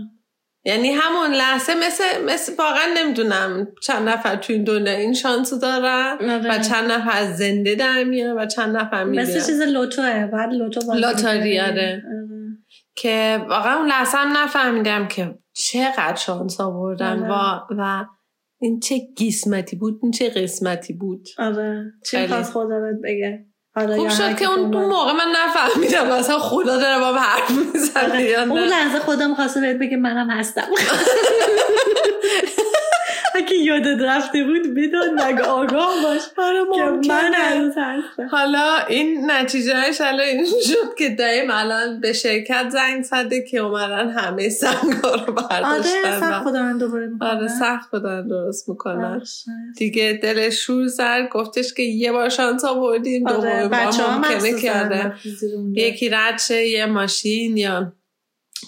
یعنی 0.66 0.90
همون 0.90 1.32
لحظه 1.32 1.74
مثل, 1.76 2.04
مثل 2.26 2.54
واقعا 2.60 2.94
نمی‌دونم 2.98 3.68
چند 3.84 4.10
نفر 4.10 4.36
تو 4.36 4.54
این 4.54 4.64
دنیا 4.64 4.94
این 4.94 5.14
شانس 5.14 5.54
دارن 5.54 6.18
آره. 6.22 6.52
و 6.52 6.60
چند 6.60 6.92
نفر 6.92 7.32
زنده 7.32 7.76
در 7.76 8.04
میان 8.04 8.38
و 8.38 8.46
چند 8.46 8.78
نفر 8.78 9.04
میان 9.04 9.24
مثل 9.24 9.46
چیز 9.46 9.62
لوتوه. 9.62 10.26
بعد 10.26 10.54
لوتو 10.54 10.94
لاتاری 10.94 11.60
آره. 11.60 11.72
آره. 11.72 12.04
که 12.96 13.46
واقعا 13.50 13.78
اون 13.78 13.88
لحظه 13.88 14.18
هم 14.18 14.38
نفهمیدم 14.38 15.08
که 15.08 15.36
چقدر 15.54 16.16
شانس 16.16 16.62
آوردن 16.62 17.20
و, 17.20 17.60
و 17.78 18.06
این 18.62 18.80
چه 18.80 19.02
قسمتی 19.18 19.76
بود 19.76 20.00
این 20.02 20.12
چه 20.12 20.30
قسمتی 20.30 20.94
بود. 20.94 21.28
آره. 21.38 21.94
خواست 22.28 22.52
خدا 22.52 22.82
بگه. 23.04 23.46
خوب 23.76 24.10
شد 24.10 24.36
که 24.36 24.46
اون 24.46 24.60
موقع 24.60 25.12
من 25.12 25.34
نفهمیدم 25.36 26.12
اصلا 26.12 26.40
خدا 26.40 26.78
داره 26.78 27.00
با 27.00 27.14
حرف 27.14 27.50
می‌زنه 27.50 28.04
آره. 28.04 28.52
اون 28.52 28.60
لحظه 28.60 29.00
خدا 29.00 29.28
می‌خواسته 29.28 29.60
بهت 29.60 29.78
بگه 29.78 29.98
منم 29.98 30.30
هستم. 30.30 30.68
اگه 33.54 33.64
یادت 33.64 34.02
رفته 34.02 34.44
بود 34.44 34.74
بدون 34.74 35.22
نگه 35.22 35.44
آگاه 35.44 36.04
باش. 36.04 36.22
آره 36.38 36.60
که 36.76 37.10
من 37.10 37.34
هستم. 37.34 38.04
حالا 38.32 38.78
این 38.90 39.32
نتیجهش 39.32 40.02
الان 40.02 40.20
این 40.20 40.46
شد 40.46 40.96
که 40.98 41.10
دایم 41.10 41.52
الان 41.52 42.00
به 42.00 42.14
شرکت 42.14 42.70
زنگ 42.70 43.04
زده 43.04 43.44
که 43.44 43.58
اومدن 43.58 44.10
همه 44.10 44.50
سنگا 44.50 45.16
رو 45.16 45.34
برداشتن 45.34 45.66
آره 46.06 46.20
سخت 46.20 46.44
خودم 46.44 46.78
دوباره 46.78 47.12
آره 47.22 47.48
سخت 47.48 47.90
خودم 47.90 48.28
درست 48.28 48.70
می‌کنن 48.70 49.22
دیگه 49.78 50.20
دلش 50.24 50.54
شور 50.54 50.88
زد 50.88 51.30
گفتش 51.32 51.74
که 51.74 51.84
یه 51.84 52.12
بار 52.12 52.30
شانس 52.30 52.66
آوردیم 52.66 53.28
آره 53.28 53.68
بچه 53.68 54.04
ها 54.04 54.18
ممکنه 54.18 54.62
کرده. 54.62 55.14
یکی 55.74 56.10
رد 56.10 56.42
یه 56.52 56.86
ماشین 56.86 57.58
یا 57.58 57.94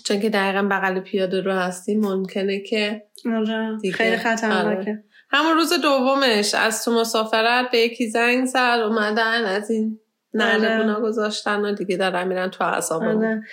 چون 0.03 0.19
که 0.19 0.29
دقیقا 0.29 0.67
بغل 0.71 0.99
پیاده 0.99 1.41
رو 1.41 1.51
هستیم 1.51 1.99
ممکنه 1.99 2.59
که 2.59 3.03
آره. 3.35 3.77
خیلی 3.93 4.17
خطرناکه. 4.17 4.79
آره. 4.79 5.03
همون 5.29 5.53
روز 5.53 5.73
دومش 5.73 6.55
از 6.55 6.85
تو 6.85 6.91
مسافرت 6.91 7.71
به 7.71 7.77
یکی 7.77 8.09
زنگ 8.09 8.45
زد 8.45 8.79
اومدن 8.85 9.45
از 9.45 9.71
این 9.71 9.99
نردبونا 10.35 10.93
آره. 10.93 11.03
گذاشتن 11.03 11.59
و 11.59 11.73
دیگه 11.73 11.97
دارن 11.97 12.27
میرن 12.27 12.49
تو 12.49 12.63
آره. 12.63 13.43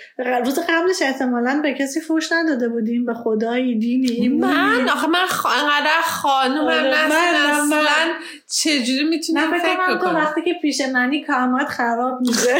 روز 0.45 0.59
قبلش 0.69 1.01
احتمالا 1.01 1.59
به 1.63 1.73
کسی 1.73 2.01
فوش 2.01 2.31
نداده 2.31 2.69
بودیم 2.69 3.05
به 3.05 3.13
خدایی 3.13 3.79
دینی. 3.79 4.29
من؟ 4.29 4.89
آخه 4.89 5.07
من 5.07 5.19
انقدر 5.19 6.01
خانوم 6.03 6.67
آره. 6.67 7.07
من 7.09 7.35
اصلا 7.35 8.13
چجوری 8.51 9.03
می‌تونم 9.03 9.59
فکر 9.59 9.97
کنم 9.97 10.15
وقتی 10.15 10.41
که 10.41 10.53
پیش 10.61 10.81
منی 10.93 11.23
کامات 11.23 11.67
خراب 11.67 12.19
میشه. 12.21 12.55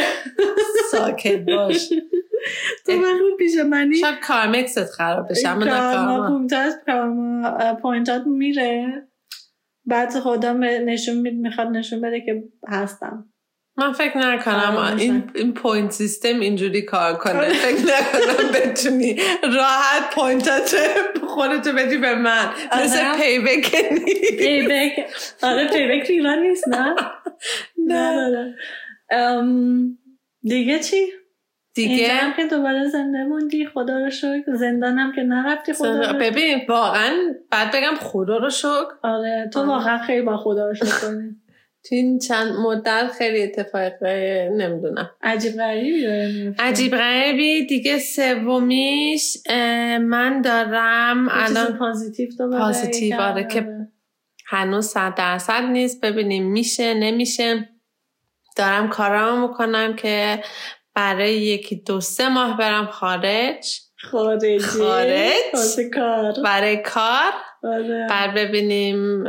ساکت 0.91 1.45
باش. 1.45 1.89
تو 2.85 2.99
بخون 2.99 3.37
پیش 3.39 3.51
منی. 3.69 3.95
شاید 3.95 4.19
کارمکست 4.19 4.91
خراب 4.91 5.29
بشه 5.29 5.49
اما 5.49 5.65
نه 5.65 6.75
پوینتات 7.81 8.27
میره. 8.27 9.07
بعد 9.85 10.19
خدا 10.19 10.53
نشون 10.53 11.17
می‌خواد 11.17 11.67
نشون 11.67 12.01
بده 12.01 12.21
که 12.21 12.43
هستم. 12.67 13.29
من 13.77 13.93
فکر 13.93 14.17
نکنم 14.17 14.95
این, 14.97 15.31
این 15.35 15.53
پوینت 15.53 15.91
سیستم 15.91 16.39
اینجوری 16.39 16.81
کار 16.81 17.17
کنه. 17.17 17.53
فکر 17.53 17.81
نکنم 17.81 18.51
بتونی 18.55 19.17
راحت 19.43 20.15
پوینتات 20.15 20.75
خودتو 21.27 21.71
بدی 21.71 21.97
به 21.97 22.15
من. 22.15 22.49
مثل 22.83 23.17
پیبک 23.17 23.75
پیبک 24.37 24.91
آره 25.43 25.67
پیبک 25.67 26.07
تو 26.07 26.13
ایران 26.13 26.39
نیست 26.39 26.67
نه؟ 26.67 26.95
نه. 27.87 28.55
دیگه 30.41 30.79
چی؟ 30.79 31.05
دیگه؟ 31.75 32.07
هم 32.07 32.33
که 32.33 32.45
دوباره 32.47 32.87
زنده 32.87 33.23
موندی 33.23 33.65
خدا 33.65 33.97
رو 33.97 34.09
شکر. 34.09 34.43
زندانم 34.53 35.11
که 35.15 35.21
نرفتی 35.21 35.73
خدا 35.73 36.11
رو 36.11 36.19
ببین 36.19 36.61
واقعا 36.69 37.13
بعد 37.51 37.75
بگم 37.75 37.95
خدا 37.99 38.37
رو 38.37 38.49
شکر. 38.49 38.93
آره 39.03 39.49
تو 39.53 39.65
واقعا 39.65 39.97
خیلی 39.97 40.21
با 40.21 40.37
خدا 40.37 40.67
رو 40.67 40.75
شکر 40.75 41.07
کنی. 41.07 41.35
تو 41.89 41.95
این 41.95 42.19
چند 42.19 42.47
مدت 42.47 43.11
خیلی 43.17 43.43
اتفاق 43.43 44.03
نمی‌دونم. 44.51 45.09
عجیب 45.21 45.53
غریبی 45.53 46.05
عجیب 46.59 46.95
غریبی. 46.95 47.65
دیگه 47.65 47.99
سومیش 47.99 49.37
من 50.01 50.41
دارم 50.41 51.27
الان 51.31 51.77
پازیتیو 51.77 52.29
پازیتیو 52.51 53.21
آره 53.21 53.47
که 53.47 53.67
هنوز 54.47 54.85
صد 54.85 55.15
درصد 55.15 55.63
نیست. 55.63 56.01
ببینیم 56.01 56.51
میشه 56.51 56.93
نمیشه. 56.93 57.69
دارم 58.57 58.89
کارام 58.89 59.41
می‌کنم 59.41 59.95
که 59.95 60.43
برای 60.95 61.33
یکی 61.33 61.75
دو 61.75 62.01
سه 62.01 62.29
ماه 62.29 62.57
برم 62.57 62.85
خارج. 62.85 63.79
خارجی؟ 64.11 64.59
خارج. 64.59 65.79
کار. 65.93 66.33
برای 66.43 66.77
کار. 66.77 67.31
آره. 67.63 68.07
بر 68.09 68.33
ببینیم 68.35 69.23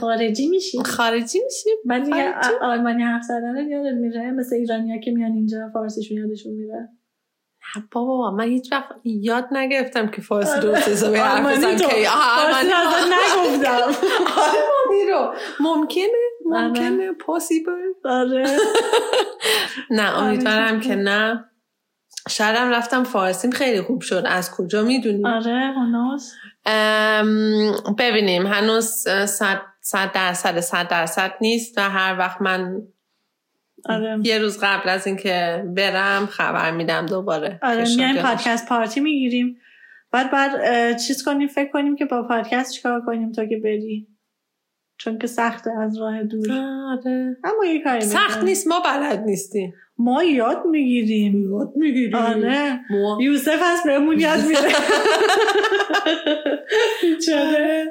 خارجی 0.00 0.48
میشیم 0.48 0.82
خارجی 0.82 1.40
میشیم. 1.44 1.76
بعد 1.84 2.04
دیگه 2.04 2.34
آلمانی 2.62 3.02
حرف 3.02 3.22
زدن 3.22 3.68
یادت 3.68 3.94
میره؟ 3.94 4.30
مثل 4.30 4.56
ایرانی 4.56 5.00
که 5.00 5.10
میان 5.10 5.32
اینجا 5.32 5.70
فارسیشون 5.72 6.18
یادشون 6.18 6.52
میره؟ 6.52 6.88
بابا 7.90 8.30
من 8.30 8.44
هیچ 8.44 8.72
وقت 8.72 8.86
یاد 9.04 9.48
نگرفتم 9.52 10.08
که 10.08 10.22
فارسی 10.22 10.60
درست 10.60 10.88
حسابی 10.88 11.16
حرف 11.16 11.56
بزنم 11.56 11.76
که 11.76 11.86
آلمانی 11.86 12.68
نگفتم. 13.14 13.82
آلمانی 14.44 15.10
رو. 15.10 15.34
ممکنه 15.60 16.06
ممکنه 16.44 17.12
پاسیبل 17.12 17.72
آره. 18.04 18.44
نه 19.90 20.18
امیدوارم 20.18 20.80
که 20.80 20.94
نه. 20.94 21.44
شاید 22.28 22.56
رفتم 22.56 23.04
فارسیم 23.04 23.50
خیلی 23.50 23.80
خوب 23.80 24.00
شد. 24.00 24.24
از 24.26 24.50
کجا 24.50 24.82
می‌دونی؟ 24.82 25.26
آره 25.26 25.74
هنوز؟ 25.76 26.32
ببینیم. 27.98 28.46
هنوز 28.46 28.86
صد 29.80 30.12
درصد 30.14 30.60
صد 30.60 30.88
درصد 30.88 31.32
نیست 31.40 31.78
و 31.78 31.80
هر 31.80 32.18
وقت 32.18 32.42
من 32.42 32.82
آره. 33.88 34.18
یه 34.22 34.38
روز 34.38 34.58
قبل 34.62 34.88
از 34.88 35.06
اینکه 35.06 35.64
برم 35.76 36.26
خبر 36.26 36.70
میدم 36.70 37.06
دوباره. 37.06 37.58
آره 37.62 37.84
میایم 37.96 38.22
پادکست 38.22 38.68
پارتی 38.68 39.00
می‌گیریم. 39.00 39.56
بعد 40.10 40.30
بعد 40.30 40.98
چیز 40.98 41.24
کنیم 41.24 41.48
فکر 41.48 41.70
کنیم 41.70 41.96
که 41.96 42.04
با 42.04 42.22
پادکست 42.22 42.72
چیکار 42.72 43.00
کنیم 43.00 43.32
تا 43.32 43.46
که 43.46 43.56
بری. 43.56 44.13
چون 44.96 45.18
که 45.18 45.26
سخته 45.26 45.70
از 45.82 45.98
راه 45.98 46.22
دور. 46.22 46.52
آره. 46.88 47.36
اما 47.44 47.64
یه 47.64 47.82
کاری 47.82 48.00
سخت 48.00 48.44
نیست 48.44 48.68
ما 48.68 48.80
بلد 48.80 49.24
نیستیم. 49.24 49.74
ما 49.98 50.22
یاد 50.24 50.66
می‌گیریم. 50.66 51.50
یاد 51.50 51.72
می‌گیریم. 51.76 52.14
آره. 52.14 52.80
یوسف 53.20 53.60
هست 53.62 53.84
بهمون 53.86 54.20
یاد 54.20 54.40
میره. 54.46 54.60
چرا؟ 57.26 57.84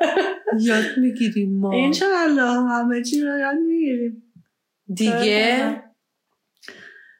یاد 0.59 0.85
می‌گیریم 0.97 1.59
ما. 1.59 1.73
انشاءالله 1.73 2.69
همه 2.69 3.03
چی 3.03 3.21
رو 3.21 3.39
یاد 3.39 3.57
می‌گیریم. 3.57 4.23
دیگه؟ 4.93 5.83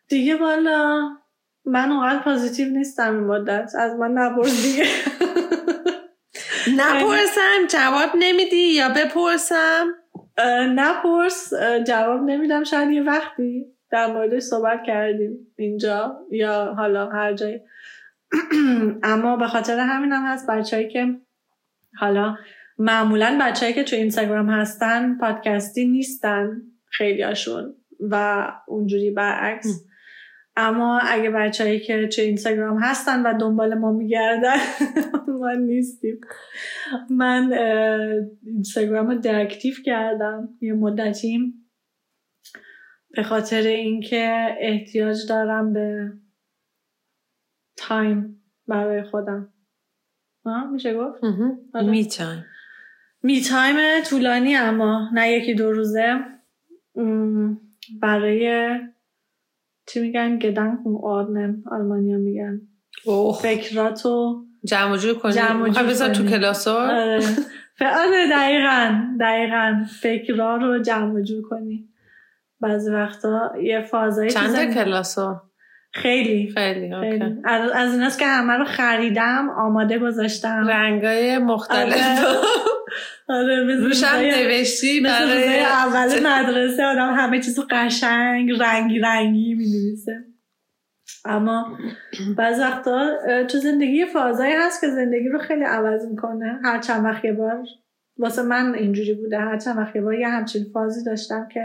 دیگه 0.08 0.36
بالا 0.36 1.10
من 1.66 1.92
اونقدر 1.92 2.24
پازیتیو 2.24 2.70
نیستم 2.70 3.16
این 3.16 3.24
مدت. 3.24 3.72
از 3.80 4.00
من 4.00 4.12
نپرس 4.12 4.64
دیگه. 4.64 4.86
نپرسم 6.68 7.68
جواب 7.70 8.10
نمیدی 8.16 8.74
یا 8.74 8.90
بپرسم؟ 8.90 9.88
نپرس 10.76 11.54
جواب 11.88 12.22
نمیدم. 12.22 12.64
شاید 12.64 12.90
یه 12.90 13.04
وقتی 13.04 13.66
در 13.92 14.14
موردش 14.14 14.42
صحبت 14.42 14.84
کردیم 14.88 15.38
اینجا 15.58 16.18
یا 16.32 16.74
حالا 16.78 17.10
هر 17.10 17.34
جایی. 17.34 17.60
اما 19.04 19.38
به 19.38 19.48
خاطر 19.48 19.80
همین 19.80 20.12
هم 20.12 20.26
هست 20.26 20.48
بچههایی 20.50 20.90
که 20.90 21.16
حالا 22.00 22.36
معمولا 22.78 23.40
بچههایی 23.42 23.74
که 23.74 23.84
تو 23.84 23.96
اینستاگرام 23.96 24.50
هستن 24.50 25.18
پادکستی 25.18 25.86
نیستن 25.86 26.62
خیلیاشون 26.86 27.76
و 28.00 28.48
اونجوری 28.68 29.12
برعکس. 29.12 29.86
اما 30.56 31.00
اگه 31.00 31.30
بچههایی 31.30 31.80
که 31.80 32.08
چه 32.08 32.22
اینستاگرام 32.22 32.80
هستن 32.84 33.24
و 33.24 33.38
دنبال 33.38 33.74
ما 33.74 33.92
میگردن 33.92 34.58
من 35.42 35.60
نیستیم. 35.60 36.22
من 37.10 37.54
اینستاگرام 38.46 39.08
رو 39.08 39.16
deactive 39.16 39.74
کردم. 39.86 40.50
یه 40.62 40.74
مدتیم. 40.74 41.70
به 43.10 43.24
خاطر 43.24 43.62
اینکه 43.62 44.56
احتیاج 44.60 45.28
دارم 45.30 45.74
به 45.74 46.14
time 47.78 48.44
برای 48.68 49.04
خودم. 49.04 49.54
میشه 50.72 50.94
گفت؟ 50.94 51.24
me 51.76 52.06
time. 52.08 52.46
me 53.24 53.42
time 53.42 54.04
طولانی 54.04 54.56
اما 54.56 55.10
نه 55.14 55.32
یکی 55.32 55.54
دو 55.54 55.72
روزه. 55.72 56.20
برای 58.02 58.80
چی 59.88 60.02
میگن؟ 60.02 60.40
گدن 60.40 60.78
آدنن 61.04 61.64
آلمانیا 61.72 62.18
میگن. 62.18 62.62
فکراتو 63.42 64.44
جمع 64.66 64.98
جور 64.98 65.14
کنی 65.14 65.34
جمع 65.34 65.70
تو 66.14 66.26
کلاسا 66.26 66.82
آره. 66.82 67.20
آره 67.82 68.30
دقیقا 68.32 69.02
دقیقا. 69.20 69.86
فکرا 70.02 70.56
رو 70.56 70.80
جمع 70.80 71.22
جور 71.22 71.50
کنی. 71.50 71.90
بعضی 72.60 72.92
وقتا 72.92 73.52
یه 73.64 73.82
فازایی 73.82 74.30
چند 74.30 74.56
تا 74.56 74.84
کلاسا 74.84 75.42
خیلی. 75.94 76.52
خیلی, 76.52 76.96
خیلی. 77.02 77.42
از, 77.44 77.72
از 77.72 77.94
ایناست 77.94 78.20
که 78.20 78.26
همه 78.26 78.54
رو 78.54 78.66
خریدم 78.66 79.50
آماده 79.50 80.00
گذاشتم. 80.00 80.68
رنگای 80.68 81.38
مختلف 81.38 82.26
آره, 83.30 83.78
روشم 83.78 84.08
نوشتی 84.08 85.02
برای 85.02 85.60
اول 85.84 86.28
مدرسه 86.28 86.86
آدم 86.86 87.14
همه 87.14 87.40
چیزو 87.40 87.64
قشنگ 87.70 88.52
رنگی 88.60 89.00
رنگی 89.00 89.54
می 89.54 89.66
نویسه 89.66 90.26
اما 91.26 91.78
بعض 92.38 92.60
وقتا 92.60 93.18
تو 93.44 93.58
زندگی 93.58 94.06
فازایی 94.06 94.54
هست 94.54 94.82
که 94.82 94.88
زندگی 94.88 95.30
رو 95.30 95.40
خیلی 95.40 95.64
عوض 95.64 96.06
می‌کنه. 96.06 96.60
هر 96.64 96.80
چند 96.80 97.06
وقت 97.06 97.26
یه 97.26 97.34
بار 97.34 97.64
واسه 98.18 98.44
من 98.44 98.76
اینجوری 98.76 99.14
بوده. 99.14 99.40
هر 99.40 99.58
چند 99.58 99.78
وقت 99.78 99.96
یه 99.96 100.02
بار 100.02 100.14
یه 100.14 100.28
همچین 100.28 100.66
فازی 100.74 101.04
داشتم 101.04 101.48
که 101.48 101.62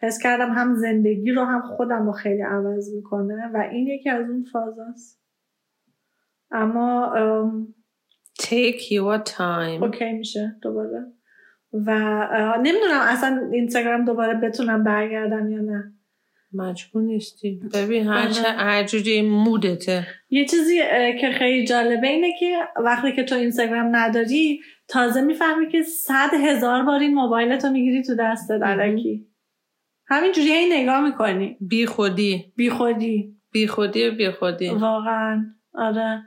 حس 0.00 0.18
کردم 0.18 0.52
هم 0.52 0.74
زندگی 0.74 1.30
رو 1.32 1.44
هم 1.44 1.62
خودم 1.62 2.06
رو 2.06 2.12
خیلی 2.12 2.42
عوض 2.42 2.94
می‌کنه 2.94 3.50
و 3.54 3.56
این 3.56 3.86
یکی 3.86 4.10
از 4.10 4.30
اون 4.30 4.44
فازاست 4.52 5.22
اما 6.50 7.14
take 8.42 8.80
your 8.90 9.30
time. 9.30 9.82
اوکی 9.82 10.12
میشه. 10.12 10.56
دوباره. 10.62 11.06
و 11.72 11.90
نمی‌دونم 12.62 13.00
اصلا 13.00 13.48
اینستاگرام 13.52 14.04
دوباره 14.04 14.34
بتونم 14.34 14.84
برگردم 14.84 15.50
یا 15.50 15.60
نه. 15.60 15.92
مجبور 16.54 17.02
نیستی. 17.02 17.60
ببین 17.74 18.06
هر, 18.06 18.28
چه 18.28 18.48
هر 18.48 18.82
جوری 18.82 19.22
مودته. 19.22 20.06
یه 20.30 20.44
چیزی 20.44 20.78
که 21.20 21.30
خیلی 21.38 21.66
جالبه 21.66 22.06
اینه 22.08 22.32
که 22.40 22.58
وقتی 22.76 23.12
که 23.12 23.22
تو 23.22 23.34
اینستاگرام 23.34 23.96
نداری 23.96 24.60
تازه 24.88 25.20
می‌فهمی 25.20 25.68
که 25.68 25.82
صد 25.82 26.30
هزار 26.34 26.82
بار 26.82 27.00
این 27.00 27.14
موبایلتو 27.14 27.70
می‌گیری 27.70 28.02
تو 28.02 28.16
دست 28.18 28.50
درکی. 28.50 29.26
همینجوری 30.06 30.52
هی 30.52 30.82
نگاه 30.82 31.04
می‌کنی. 31.04 31.56
بی 31.60 31.86
خودی. 31.86 32.52
بی 32.56 32.70
خودی. 32.70 33.36
بی 33.52 33.66
خودی 33.66 34.10
بی 34.10 34.30
خودی. 34.30 34.68
واقعا. 34.68 35.44
آره. 35.74 36.22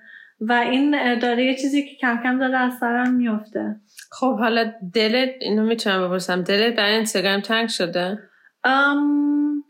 و 0.50 0.52
این 0.54 1.20
داره 1.20 1.46
یه 1.46 1.56
چیزی 1.56 1.86
که 1.86 1.96
کم 2.02 2.20
کم 2.24 2.40
داره 2.40 2.58
از 2.58 2.74
سرم 2.80 3.14
میفته 3.14 3.76
خب 4.12 4.40
حالا 4.40 4.74
دلت 4.94 5.30
اینو 5.42 5.66
می‌تونم 5.66 6.08
بپرسم. 6.08 6.42
دلت 6.42 6.76
برای 6.76 6.96
اینستاگرام 6.96 7.42
تنگ 7.42 7.70
شده؟ 7.70 8.20
ام 8.64 9.64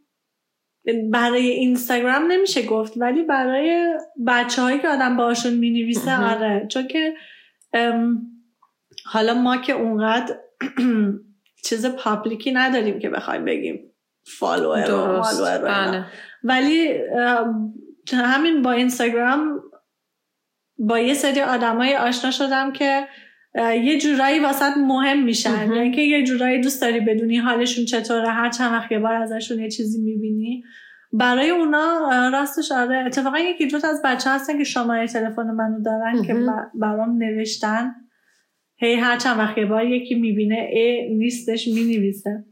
برای 1.11 1.47
اینستاگرام 1.47 2.31
نمیشه 2.31 2.65
گفت 2.65 2.93
ولی 2.97 3.23
برای 3.23 3.97
بچه 4.27 4.61
هایی 4.61 4.79
که 4.79 4.89
آدم 4.89 5.17
باشون 5.17 5.53
می‌نویسه 5.53 6.23
آره. 6.23 6.67
چون 6.71 6.87
که 6.87 7.13
حالا 9.05 9.33
ما 9.33 9.57
که 9.57 9.73
اونقدر 9.73 10.35
چیز 11.65 11.85
پابلیکی 11.85 12.51
نداریم 12.51 12.99
که 12.99 13.09
بخوایم 13.09 13.45
بگیم 13.45 13.91
فالوور 14.39 15.57
بله. 15.57 16.05
ولی 16.43 16.93
همین 18.13 18.61
با 18.61 18.71
اینستاگرام 18.71 19.61
با 20.77 20.99
یه 20.99 21.13
سری 21.13 21.41
آدمای 21.41 21.95
آشنا 21.95 22.31
شدم 22.31 22.71
که 22.73 23.07
یه 23.83 23.97
جورایی 23.99 24.39
واسط 24.39 24.77
مهم 24.77 25.23
میشن. 25.23 25.73
یعنی 25.73 25.91
که 25.91 26.01
یه 26.01 26.23
جورایی 26.23 26.61
دوست 26.61 26.81
داری 26.81 26.99
بدونی 26.99 27.37
حالشون 27.37 27.85
چطوره 27.85 28.29
هر 28.29 28.49
چند 28.49 28.73
وقت 28.73 28.91
یه 28.91 28.99
بار 28.99 29.13
ازشون 29.13 29.59
یه 29.59 29.69
چیزی 29.69 30.01
می‌بینی. 30.01 30.63
برای 31.13 31.49
اونا 31.49 32.09
راستش 32.33 32.71
آره 32.71 33.03
اتفاقا 33.05 33.39
یکی 33.39 33.67
دو 33.67 33.77
از 33.83 34.01
بچه 34.03 34.29
هستن 34.29 34.57
که 34.57 34.63
شماره 34.63 35.07
تلفن 35.07 35.51
منو 35.51 35.81
دارن 35.81 36.23
که 36.23 36.35
برام 36.73 37.17
نوشتن. 37.17 37.95
هی 38.77 38.95
هر 38.95 39.17
چند 39.17 39.39
وقت 39.39 39.57
یه 39.57 39.65
بار 39.65 39.85
یکی 39.85 40.15
می‌بینه 40.15 40.69
ای 40.71 41.15
نیستش 41.15 41.67
می‌نویسه. 41.67 42.45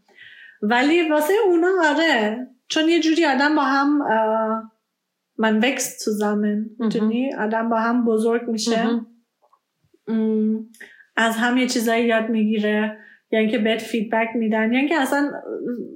ولی 0.61 1.09
واسه 1.09 1.33
اونا 1.45 1.67
آره 1.89 2.47
چون 2.67 2.89
یه 2.89 2.99
جوری 2.99 3.25
آدم 3.25 3.55
با 3.55 3.61
هم 3.61 4.01
من 5.37 5.57
وکس 5.57 6.03
تو 6.03 6.11
زمین 6.11 6.77
آدم 7.39 7.69
با 7.69 7.79
هم 7.79 8.05
بزرگ 8.05 8.49
میشه. 8.49 9.01
از 11.15 11.37
هم 11.37 11.57
یه 11.57 11.67
چیزایی 11.67 12.05
یاد 12.05 12.29
می‌گیره. 12.29 12.97
یعنی 13.31 13.51
که 13.51 13.57
بهت 13.57 13.81
فیدبک 13.81 14.27
میدن. 14.35 14.73
یعنی 14.73 14.89
که 14.89 14.95
اصلا 14.95 15.31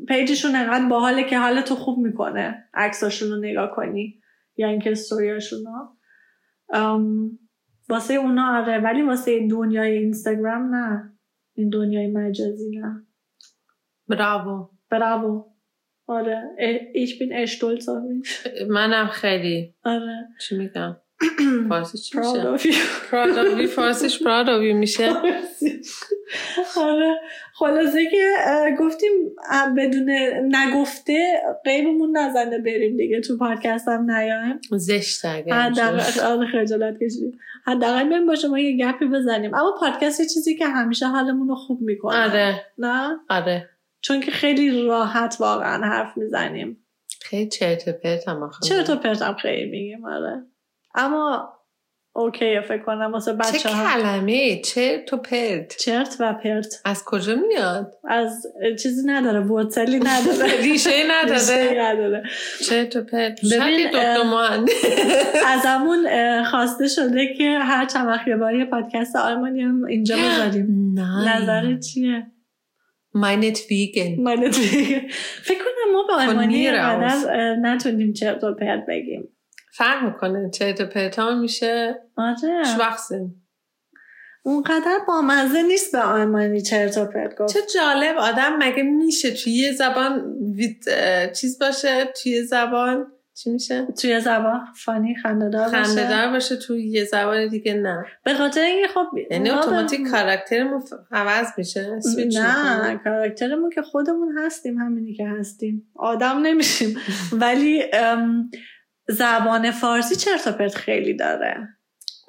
پیجشون 0.07 0.55
انقدر 0.55 0.89
باحاله 0.89 1.23
که 1.23 1.39
حالتو 1.39 1.75
خوب 1.75 1.99
می‌کنه 1.99 2.63
عکساشون 2.73 3.29
رو 3.29 3.37
نگاه 3.37 3.71
کنی. 3.75 4.19
یعنی 4.57 4.79
که 4.79 4.91
استوریاشون 4.91 5.59
واسه 7.89 8.13
اونا 8.13 8.57
آره. 8.57 8.79
ولی 8.79 9.01
واسه 9.01 9.47
دنیای 9.47 9.97
اینستاگرام 9.97 10.75
نه. 10.75 11.13
این 11.53 11.69
دنیای 11.69 12.11
مجازی 12.11 12.69
نه. 12.69 13.05
براو 14.07 14.69
براو 14.89 15.45
آره. 16.07 16.41
ایش 16.93 17.19
بین 17.19 17.33
اشتول 17.33 17.79
منم 18.69 19.07
خیلی. 19.07 19.73
آره. 19.83 20.27
چی 20.39 20.57
میگم؟ 20.57 20.95
فارسی 21.69 21.97
چی 21.97 22.17
میشه؟ 22.17 22.81
proud 23.11 23.65
فارسیش 23.65 24.17
proud 24.23 24.47
of 24.47 24.75
میشه. 24.75 25.09
آره. 26.77 27.15
خلاصه 27.53 28.05
که 28.11 28.33
گفتیم 28.79 29.11
بدون 29.77 30.09
نگفته 30.55 31.41
قیبمون 31.65 32.17
نزنه 32.17 32.57
بریم 32.57 32.97
دیگه. 32.97 33.21
تو 33.21 33.37
پادکست 33.37 33.87
هم 33.87 34.11
نیایم. 34.11 34.59
زشت 34.71 35.25
اگه 35.25 35.55
آره 36.25 36.47
خجالت 36.47 37.03
کشیدیم. 37.03 37.39
حداقل 37.65 38.09
بریم 38.09 38.25
باشه 38.27 38.47
ما 38.47 38.59
یه 38.59 38.77
گپی 38.77 39.05
بزنیم. 39.05 39.55
اما 39.55 39.75
پادکست 39.79 40.19
یه 40.19 40.25
چیزی 40.25 40.55
که 40.55 40.67
همیشه 40.67 41.05
حالمون 41.07 41.47
رو 41.47 41.55
خوب 41.55 41.81
می‌کنه. 41.81 42.17
آره. 42.17 42.65
نه؟ 42.77 43.19
آره. 43.29 43.69
چون 44.01 44.19
که 44.19 44.31
خیلی 44.31 44.81
راحت 44.81 45.37
واقعا 45.39 45.87
حرف 45.87 46.17
می‌زنیم. 46.17 46.87
خیلی 47.21 47.49
چرت 47.49 47.87
و 47.87 47.91
پرت 47.91 48.27
هم 48.27 48.49
چرت 48.63 48.89
و 48.89 48.95
پرت 48.95 49.21
هم 49.21 49.33
خیلی 49.35 49.69
میگیم 49.69 50.05
آره. 50.05 50.43
اما 50.95 51.53
اوکی 52.15 52.61
فکر 52.61 52.83
کنم 52.83 53.11
واسه 53.13 53.33
بچه 53.33 53.59
چه 53.59 53.69
کلمه؟ 53.69 54.61
چرت 54.61 55.13
و 55.13 55.17
پرت. 55.17 55.77
چرت 55.77 56.15
و 56.19 56.33
پرت. 56.43 56.81
از 56.85 57.03
کجا 57.05 57.35
میاد؟ 57.35 57.93
از 58.07 58.45
چیزی 58.83 59.07
نداره 59.07 59.41
بوتسلی 59.41 59.99
نداره. 60.09 60.61
ریشه 60.61 60.91
نداره. 61.11 61.81
نداره. 61.81 62.23
چرت 62.69 62.95
و 62.95 63.01
پرت. 63.01 63.39
ببین 63.53 63.87
از 65.53 65.65
همون 65.65 66.07
خواسته 66.43 66.87
شده 66.87 67.33
که 67.37 67.59
هر 67.61 67.85
چند 67.85 68.07
وقت 68.07 68.27
یه 68.27 68.65
پادکست 68.65 69.15
آلمانی 69.15 69.61
هم 69.61 69.83
اینجا 69.83 70.15
بذاریم. 70.25 70.95
نظر 71.27 71.77
چیه؟ 71.79 72.27
ماینت 73.13 73.59
ویگن. 73.71 74.35
فکر 75.43 75.59
کنم 75.59 75.93
ما 75.93 76.03
به 76.07 76.13
آلمانی 76.13 76.71
نتونیم 77.61 78.13
چرت 78.13 78.43
و 78.43 78.53
پرت 78.53 78.85
بگیم. 78.87 79.29
فرق 79.73 80.03
می‌کنه 80.03 80.49
چرت 80.49 80.81
و 80.81 80.85
پرتا 80.85 81.35
میشه. 81.35 81.95
آره. 82.17 82.63
شوخسن 82.77 83.29
اونقدر 84.43 84.99
بامزه 85.07 85.63
نیست 85.63 85.91
به 85.91 86.01
آلمانی 86.01 86.61
چرت 86.61 86.97
و 86.97 87.05
پرت 87.05 87.37
گفت. 87.37 87.53
چه 87.53 87.59
جالب. 87.75 88.17
آدم 88.17 88.57
مگه 88.57 88.83
میشه 88.83 89.31
توی 89.31 89.53
یه 89.53 89.71
زبان 89.71 90.35
چیز 91.35 91.59
باشه؟ 91.59 92.05
توی 92.23 92.43
زبان 92.43 93.11
چی 93.43 93.49
میشه؟ 93.49 93.85
توی 94.01 94.19
زبان 94.19 94.67
فانی 94.75 95.15
خندهدار 95.15 95.69
باشه. 95.69 95.83
خندهدار 95.83 96.31
باشه 96.31 96.55
توی 96.55 96.87
یه 96.87 97.05
زبان 97.05 97.47
دیگه 97.47 97.73
نه. 97.73 98.05
به 98.23 98.33
خاطر 98.33 98.61
اینکه 98.61 98.93
خب 98.93 99.05
یعنی 99.31 99.49
اتوماتیک 99.49 100.07
کاراکترمون 100.07 100.83
عوض 101.11 101.47
میشه 101.57 101.99
نه 102.15 102.97
کاراکترمون 103.03 103.69
که 103.69 103.81
خودمون 103.81 104.37
هستیم 104.37 104.77
همینی 104.77 105.13
که 105.13 105.27
هستیم. 105.27 105.91
آدم 105.95 106.39
نمیشیم. 106.39 106.97
ولی 107.41 107.83
زبان 109.07 109.71
فارسی 109.71 110.15
چرت 110.15 110.47
و 110.47 110.51
پرت 110.51 110.75
خیلی 110.75 111.13
داره. 111.13 111.67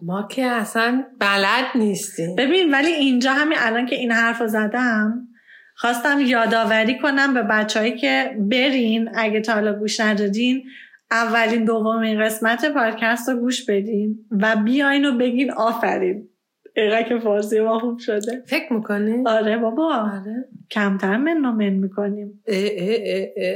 ما 0.03 0.29
که 0.31 0.47
اصلا 0.47 1.05
بلد 1.19 1.67
نیستیم. 1.75 2.35
ببین 2.37 2.71
ولی 2.71 2.91
اینجا 2.91 3.33
همین 3.33 3.59
الان 3.61 3.87
که 3.87 3.97
این 3.97 4.13
حرف 4.13 4.41
رو 4.41 4.49
زدم 4.49 5.29
خواستم 5.75 6.21
یادآوری 6.21 6.99
کنم 6.99 7.35
به 7.35 7.43
بچههایی 7.43 7.97
که 7.97 8.37
برین 8.39 9.11
اگه 9.15 9.41
تا 9.41 9.53
حالا 9.53 9.73
گوش 9.73 10.01
ندادین 10.01 10.65
اولین 11.11 11.65
دومین 11.65 12.25
قسمت 12.25 12.73
پادکست 12.75 13.29
رو 13.29 13.37
گوش 13.37 13.65
بدین 13.65 14.19
و 14.43 14.57
بیاین 14.65 15.05
و 15.05 15.19
بگین 15.19 15.51
آفرین. 15.51 16.29
اینقدر 16.77 17.09
که 17.09 17.19
فارسی 17.19 17.61
ما 17.61 17.79
خوب 17.79 17.99
شده. 17.99 18.43
فکر 18.47 18.73
می‌کنی؟ 18.73 19.25
آره 19.27 19.59
بابا. 19.59 19.95
آره. 19.95 20.49
کمتر 20.71 21.17
من 21.17 21.39
من 21.39 21.69
می‌کنیم. 21.69 22.43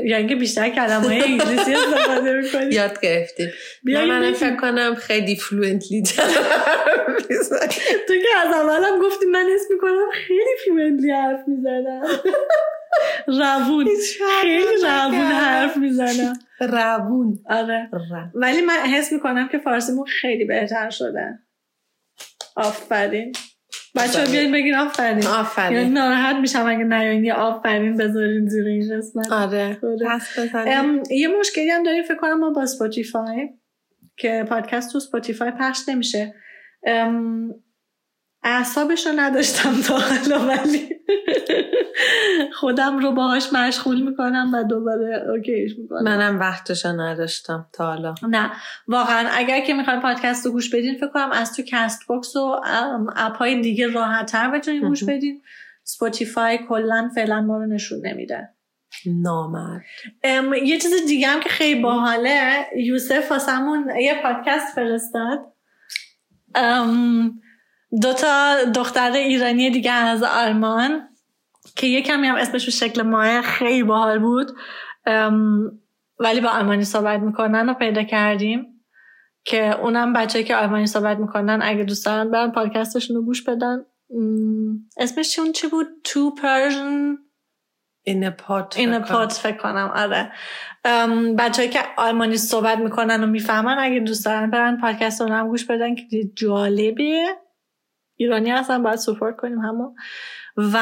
یعنی 0.05 0.27
که 0.29 0.37
بیشتر 0.37 0.69
کلمه 0.69 1.07
های 1.07 1.23
انگلیسی 1.23 1.75
استفاده 1.75 2.41
می‌کنیم. 2.41 2.71
یاد 2.71 3.01
گرفتیم. 3.01 3.49
من 3.85 4.33
فکر 4.33 4.57
کنم 4.57 4.95
خیلی 4.95 5.37
فلوئنتلی 5.37 6.03
تو 8.09 8.15
که 8.15 8.29
از 8.47 8.55
اولم 8.55 9.03
گفتی 9.03 9.27
من 9.27 9.47
اسم 9.55 9.75
می‌کنم 9.75 10.11
خیلی 10.13 10.57
fluently 10.65 11.11
حرف 11.11 11.49
می‌زنم. 11.49 12.03
روون. 13.27 13.87
خیلی 14.43 14.65
روون 14.85 15.15
حرف 15.15 15.77
می‌زنم 15.77 16.39
روون. 16.61 17.39
آره. 17.51 17.91
ولی 18.35 18.61
من 18.61 18.75
حس 18.75 19.13
می‌کنم 19.13 19.49
که 19.49 19.59
فارسیمون 19.59 20.07
خیلی 20.07 20.45
بهتر 20.45 20.91
شده. 20.91 21.39
آفرین. 22.57 23.33
بچه 23.97 24.21
ها 24.21 24.33
بیاین 24.33 24.53
بگین 24.53 24.75
آفرین. 24.75 25.27
آفرین. 25.27 25.79
یعنی 25.79 25.91
ناراحت 25.91 26.37
میشم 26.37 26.67
اگه 26.67 26.85
نیاین 26.85 27.25
یه 27.25 27.35
آفرین 27.35 27.97
بذارین 27.97 28.47
زیر 28.47 28.67
این 28.67 28.99
قسمت. 28.99 29.33
آره. 29.33 29.79
یه 31.11 31.29
مشکلی 31.29 31.71
هم 31.71 31.83
داریم 31.83 32.03
فکر 32.03 32.17
کنم 32.17 32.39
ما 32.39 32.51
با 32.51 32.67
Spotify 32.67 33.49
که 34.17 34.45
پادکست 34.49 34.93
تو 34.93 35.01
Spotify 35.01 35.51
پخش 35.51 35.89
نمیشه. 35.89 36.35
اعصابش 38.45 39.07
رو 39.07 39.13
نداشتم 39.17 39.81
تا 39.89 39.99
حالا 39.99 40.47
ولی 40.47 40.89
خودم 42.61 42.99
رو 42.99 43.13
باهاش 43.13 43.53
مشغول 43.53 44.03
می‌کنم 44.03 44.51
و 44.55 44.65
دوباره 44.65 45.25
okay 45.29 45.58
ش 45.58 45.73
می‌کنم. 45.79 46.03
منم 46.05 46.41
وقتش 46.41 46.87
نداشتم 46.87 47.69
تا 47.73 47.87
حالا. 47.87 48.15
نه 48.29 48.51
واقعا 48.89 49.29
اگر 49.33 49.61
که 49.61 49.75
می‌خوایم 49.75 50.01
پادکست 50.01 50.47
رو 50.47 50.53
گوش 50.53 50.75
بدین 50.75 50.95
فکر 50.95 51.09
کنم 51.09 51.31
از 51.33 51.57
تو 51.57 51.63
Castbox 51.67 52.37
و 52.37 52.61
اپ 53.17 53.37
های 53.37 53.61
دیگه 53.61 53.87
راحت 53.87 54.33
تر 54.33 54.51
بتونین 54.51 54.89
گوش 54.89 55.05
بدین. 55.05 55.43
Spotify 55.85 56.59
کلا 56.69 57.11
فعلا 57.15 57.41
ما 57.41 57.59
رو 57.59 57.67
نشون 57.67 58.07
نمیده. 58.07 58.49
نامرد. 59.07 59.83
یه 60.65 60.79
چیز 60.79 61.07
دیگه 61.09 61.29
هم 61.29 61.41
که 61.41 61.49
خیلی 61.49 61.81
باحاله 61.81 62.67
یوسف 62.77 63.31
واسمون 63.31 63.91
یه 64.01 64.23
پادکست 64.23 64.75
فرستاد. 64.75 65.39
دوتا 68.01 68.57
دختر 68.75 69.13
ایرانی 69.13 69.71
دیگه 69.71 69.93
از 69.93 70.23
آلمان 70.23 71.09
که 71.77 71.87
یه 71.87 72.03
کمی 72.03 72.27
هم 72.27 72.35
اسمش 72.35 72.69
شکل 72.69 73.03
ماه 73.03 73.43
خیلی 73.43 73.83
باحال 73.83 74.19
بود 74.19 74.51
ولی 76.19 76.41
با 76.41 76.49
آلمانی 76.49 76.85
صحبت 76.85 77.21
می‌کنن 77.21 77.69
و 77.69 77.75
پیدا 77.75 78.03
کردیم 78.03 78.67
که 79.45 79.81
اونم 79.81 80.13
بچه 80.13 80.43
که 80.43 80.57
آلمانی 80.57 80.87
صحبت 80.87 81.19
می‌کنن 81.19 81.61
اگه 81.63 81.85
دوست 81.85 82.07
دارن 82.07 82.31
برن 82.31 82.51
پادکستشون 82.51 83.17
رو 83.17 83.23
گوش 83.23 83.43
بدن. 83.43 83.85
اسمش 84.97 85.37
چون 85.37 85.53
چی 85.53 85.69
بود؟ 85.69 85.87
تو 86.05 86.35
پرژن؟ 86.35 87.17
این 88.03 88.31
پات 88.31 88.79
این 88.79 88.99
پات 88.99 89.33
فکر 89.33 89.57
کنم 89.57 89.93
آره. 89.95 90.33
بچه 91.39 91.69
که 91.69 91.81
آلمانی 91.97 92.37
صحبت 92.37 92.79
می‌کنن 92.79 93.25
و 93.25 93.27
می‌فهمن 93.27 93.77
اگه 93.79 94.01
دوست 94.01 94.25
دارن 94.25 94.51
برن 94.51 94.81
پادکست 94.81 95.21
رو 95.21 95.29
هم 95.29 95.49
گوش 95.49 95.65
بدن 95.65 95.95
که 95.95 96.05
جالبیه. 96.37 97.37
ایرانی 98.17 98.51
هستن 98.51 98.83
باید 98.83 98.97
سپورت 98.97 99.37
کنیم 99.37 99.59
همون 99.59 99.95
و 100.57 100.77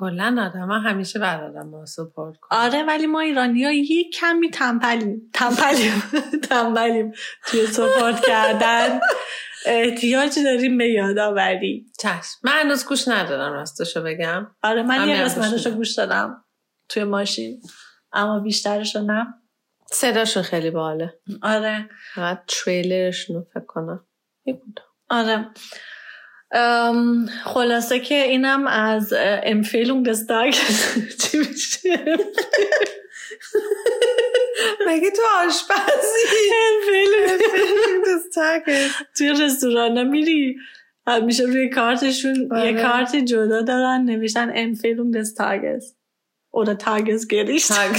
کلا 0.00 0.46
آدم 0.46 0.70
همیشه 0.70 1.18
بعد 1.18 1.40
آدم 1.40 1.68
ما 1.68 1.86
سپورت 1.86 2.36
کنیم 2.36 2.62
آره 2.62 2.82
ولی 2.82 3.06
ما 3.06 3.20
ایرانی 3.20 3.64
ها 3.64 3.72
یه 3.72 4.10
کمی 4.10 4.50
تنبلیم. 4.50 5.30
تنبلیم. 5.34 6.02
تنبلیم 6.50 7.12
توی 7.46 7.66
سپورت 7.66 8.26
کردن. 8.26 9.00
احتیاج 9.66 10.38
داریم 10.44 10.78
به 10.78 10.88
یادآوری. 10.88 11.86
چشم. 11.98 12.38
من 12.42 12.52
هنوز 12.52 12.86
گوش 12.86 13.08
ندادم 13.08 13.52
راستشو 13.52 14.02
بگم. 14.02 14.46
آره 14.62 14.82
من 14.82 15.08
یه 15.08 15.24
قسمتشو 15.24 15.70
گوش 15.70 15.94
دادم 15.94 16.44
توی 16.88 17.04
ماشین 17.04 17.60
اما 18.12 18.40
بیشترشو 18.40 19.00
نه. 19.00 19.26
صداشون 19.90 20.42
خیلی 20.42 20.70
باله 20.70 21.20
آره. 21.42 21.88
فقط 22.14 22.42
تریلرشون 22.48 23.46
فکر 23.54 23.64
کنم. 23.66 24.06
آره. 25.10 25.50
خلاصه 27.44 28.00
که 28.00 28.14
اینم 28.14 28.66
از 28.66 29.14
امفیلونگ 29.42 30.06
دستاگ 30.06 30.54
چی 31.20 31.38
میشه 31.38 32.18
مگه 34.86 35.10
تو 35.10 35.22
آشپزی 35.46 36.28
امفیلونگ 36.70 37.40
دستاگ 38.06 38.62
توی 39.16 39.28
رستوران 39.28 40.08
میری 40.08 40.56
همیشه 41.06 41.44
روی 41.44 41.68
کارتشون 41.68 42.34
یه 42.34 42.48
آره. 42.50 42.82
کارت 42.82 43.16
جدا 43.16 43.62
دارن 43.62 44.04
نوشتن 44.04 44.52
امفیلونگ 44.54 45.14
دستاگز 45.14 45.98
oder? 46.52 46.78
Tagesgericht. 46.78 47.68
Tag. 47.68 47.94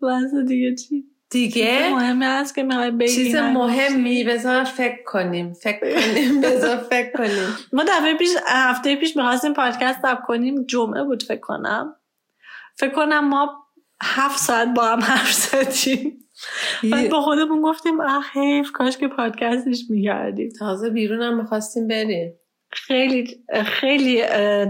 واسه 0.00 0.42
دیگه 0.42 0.74
چی 0.74 1.15
دیگه 1.36 1.90
مهمی 1.90 2.24
هست 2.24 2.54
که 2.54 2.62
می‌خوای 2.62 3.08
چیز 3.08 3.36
مهمی. 3.36 4.24
بذار 4.24 4.64
فکر 4.64 5.02
کنیم 5.06 5.52
فکر 5.52 5.78
کنیم 5.80 6.40
بذار 6.44 6.76
فکر 6.76 7.12
کنیم. 7.18 7.56
ما 7.72 7.84
دفعه 7.84 8.14
پیش 8.14 8.30
هفته 8.46 8.96
پیش 8.96 9.16
می‌خواستیم 9.16 9.54
پادکست 9.54 10.02
دب 10.02 10.18
کنیم 10.26 10.64
جمعه 10.64 11.02
بود 11.02 11.22
فکر 11.22 11.40
کنم. 11.40 11.96
فکر 12.76 12.90
کنم 12.90 13.28
ما 13.28 13.66
هفت 14.02 14.38
ساعت 14.38 14.68
با 14.74 14.86
هم 14.86 15.00
حرف 15.00 15.32
زدیم. 15.32 16.18
بعد 16.92 17.10
با 17.10 17.20
خودمون 17.20 17.62
گفتیم 17.62 18.00
اه 18.00 18.24
حیف 18.32 18.72
کاش 18.72 18.96
که 18.96 19.08
پادکستش 19.08 19.84
میگردیم 19.90 20.48
تازه 20.58 20.90
بیرونم 20.90 21.36
می‌خواستیم 21.36 21.88
بریم. 21.88 22.32
خیلی 22.72 23.44
خیلی 23.64 24.22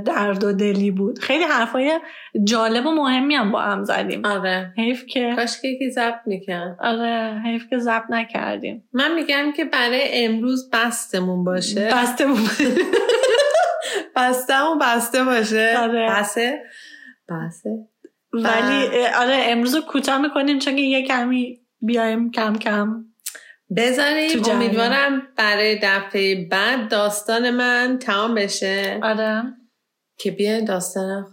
درد 0.07 0.45
و 0.45 0.53
دلی 0.53 0.91
بود. 0.91 1.19
خیلی 1.19 1.45
حرفای 1.45 2.01
جالب 2.45 2.87
و 2.87 2.91
مهمی 2.91 3.35
هم 3.35 3.53
با 3.53 3.61
هم 3.61 3.85
زدیم. 3.85 4.25
آره. 4.25 4.73
حیف 4.77 5.07
که 5.07 5.33
کاش 5.37 5.61
که 5.61 5.69
یکی 5.69 5.91
ضبط 5.91 6.21
می‌کرد. 6.27 6.77
آره 6.81 7.41
حیف 7.45 7.69
که 7.71 7.79
ضبط 7.79 8.05
نکردیم. 8.11 8.89
من 8.93 9.15
میگم 9.15 9.53
که 9.57 9.65
برای 9.65 10.25
امروز 10.25 10.71
بستمون 10.71 11.45
باشه. 11.45 11.91
بستمون. 11.93 12.49
بستمون 14.17 14.79
بسته 14.79 15.25
باشه. 15.25 15.75
آره. 15.79 16.11
بسه. 16.11 16.63
بسه. 17.29 17.71
ولی 18.33 19.07
آره 19.17 19.37
امروز 19.47 19.75
رو 19.75 19.81
کوتاه 19.81 20.19
می‌کنیم 20.19 20.59
چون 20.59 20.77
که 20.77 20.83
یه 20.83 21.07
کمی 21.07 21.61
بیایم 21.81 22.31
کم 22.31 22.57
کم. 22.57 23.05
بذاریم 23.77 24.43
امیدوارم 24.51 25.23
برای 25.37 25.79
دفعه 25.83 26.49
بعد 26.49 26.89
داستان 26.89 27.51
من 27.51 27.99
تمام 27.99 28.35
بشه. 28.35 29.01
آره. 29.03 29.43
که 30.19 30.31
بیا 30.31 30.61
داستان 30.61 31.27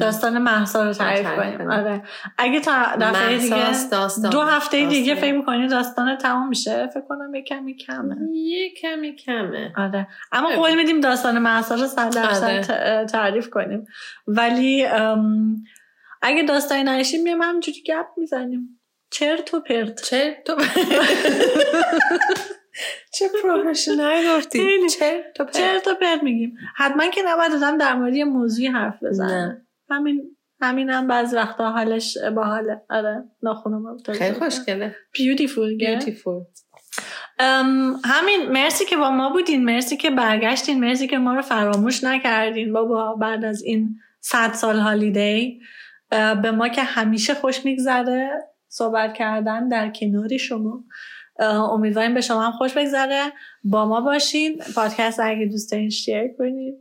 داستان 0.00 0.38
محسا 0.38 0.84
رو 0.84 0.92
تعریف 0.92 1.26
کنیم. 1.26 1.70
آره. 1.70 2.02
اگه 2.38 2.60
تا 2.60 2.96
دفعه 3.00 3.38
دیگه 3.38 3.70
داستان. 3.90 4.30
دو 4.30 4.40
هفته 4.40 4.80
داستان. 4.80 4.88
دیگه 4.88 5.14
فکر 5.14 5.36
می‌کنی 5.36 5.68
داستان 5.68 6.16
تمام 6.16 6.48
میشه؟ 6.48 6.86
فکر 6.86 7.04
کنم 7.08 7.34
یه 7.34 7.42
کمی 7.42 7.76
کمه. 7.76 8.16
یه 8.34 8.74
کمی 8.82 9.16
کمه. 9.16 9.72
آره. 9.76 10.08
اما 10.32 10.48
قول 10.48 10.74
میدیم 10.74 11.00
داستان 11.00 11.38
محسا 11.38 11.74
رو 11.74 11.86
صد 11.86 12.14
درصد 12.14 12.70
آره. 12.70 13.06
تعریف 13.06 13.50
کنیم. 13.50 13.84
ولی 14.26 14.86
اگه 16.22 16.42
داستانی 16.48 16.82
نشیم 16.82 17.22
میام 17.22 17.42
همجوری 17.42 17.82
گپ 17.86 18.06
می‌زنیم. 18.16 18.81
چرت 19.12 19.54
و 19.54 19.60
پرت. 19.60 20.02
چرت 20.02 20.50
و 20.50 20.56
چه 23.14 23.24
پروفشنال 23.42 24.36
گفتی. 24.36 24.88
چرت 24.88 25.40
و 25.40 25.44
پرت. 25.44 25.56
چرت 25.56 25.88
و 25.88 25.94
پرت 25.94 26.22
میگیم. 26.22 26.56
حتما 26.76 27.08
که 27.08 27.22
نباید 27.26 27.52
آدم 27.52 27.78
در 27.78 27.94
مورد 27.94 28.14
یه 28.14 28.24
موضوعی 28.24 28.66
حرف 28.66 29.02
بزنه 29.02 29.66
همین 29.90 30.36
همین 30.60 30.90
هم 30.90 31.06
بعض 31.06 31.34
وقتا 31.34 31.70
حالش 31.70 32.18
باحاله 32.36 32.82
آره 32.90 33.24
ناخونم 33.42 33.96
خیلی 34.12 34.34
خوشگله. 34.34 34.96
بیوتیفول 35.12 35.76
بیوتیفول 35.76 36.42
همین 38.04 38.48
مرسی 38.52 38.84
که 38.84 38.96
با 38.96 39.10
ما 39.10 39.30
بودین. 39.30 39.64
مرسی 39.64 39.96
که 39.96 40.10
برگشتین. 40.10 40.80
مرسی 40.80 41.06
که 41.06 41.18
ما 41.18 41.34
رو 41.34 41.42
فراموش 41.42 42.04
نکردین. 42.04 42.72
بابا 42.72 43.14
بعد 43.14 43.44
از 43.44 43.62
این 43.62 43.96
صد 44.20 44.52
سال 44.52 44.78
هالیدی 44.78 45.60
به 46.10 46.50
ما 46.50 46.68
که 46.68 46.82
همیشه 46.82 47.34
خوش 47.34 47.64
میگذره. 47.64 48.51
صحبت 48.72 49.14
کردن 49.14 49.68
در 49.68 49.90
کنار 49.90 50.36
شما. 50.36 50.84
امیدواریم 51.72 52.14
به 52.14 52.20
شما 52.20 52.42
هم 52.42 52.52
خوش 52.52 52.72
بگذره. 52.76 53.22
با 53.64 53.86
ما 53.86 54.00
باشین. 54.00 54.62
پادکست 54.74 55.20
اگه 55.20 55.46
دوست 55.46 55.72
دارین 55.72 55.90
شیر 55.90 56.28
کنید 56.38 56.74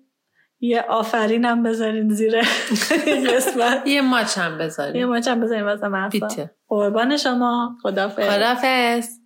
یه 0.59 0.81
آفرین 0.81 1.45
هم 1.45 1.63
بذارین 1.63 2.09
زیر 2.09 2.41
قسمت. 3.35 3.87
یه 3.87 4.01
ماچ 4.01 4.37
هم 4.37 4.57
بذارین. 4.57 4.95
یه 4.95 5.05
ماچ 5.05 5.27
هم 5.27 5.41
بذارین 5.41 5.63
واسه 5.63 5.87
محصا 5.87 6.49
قربان 6.67 7.17
شما. 7.17 7.77
خدافز 7.83 8.29
خدافز 8.29 9.20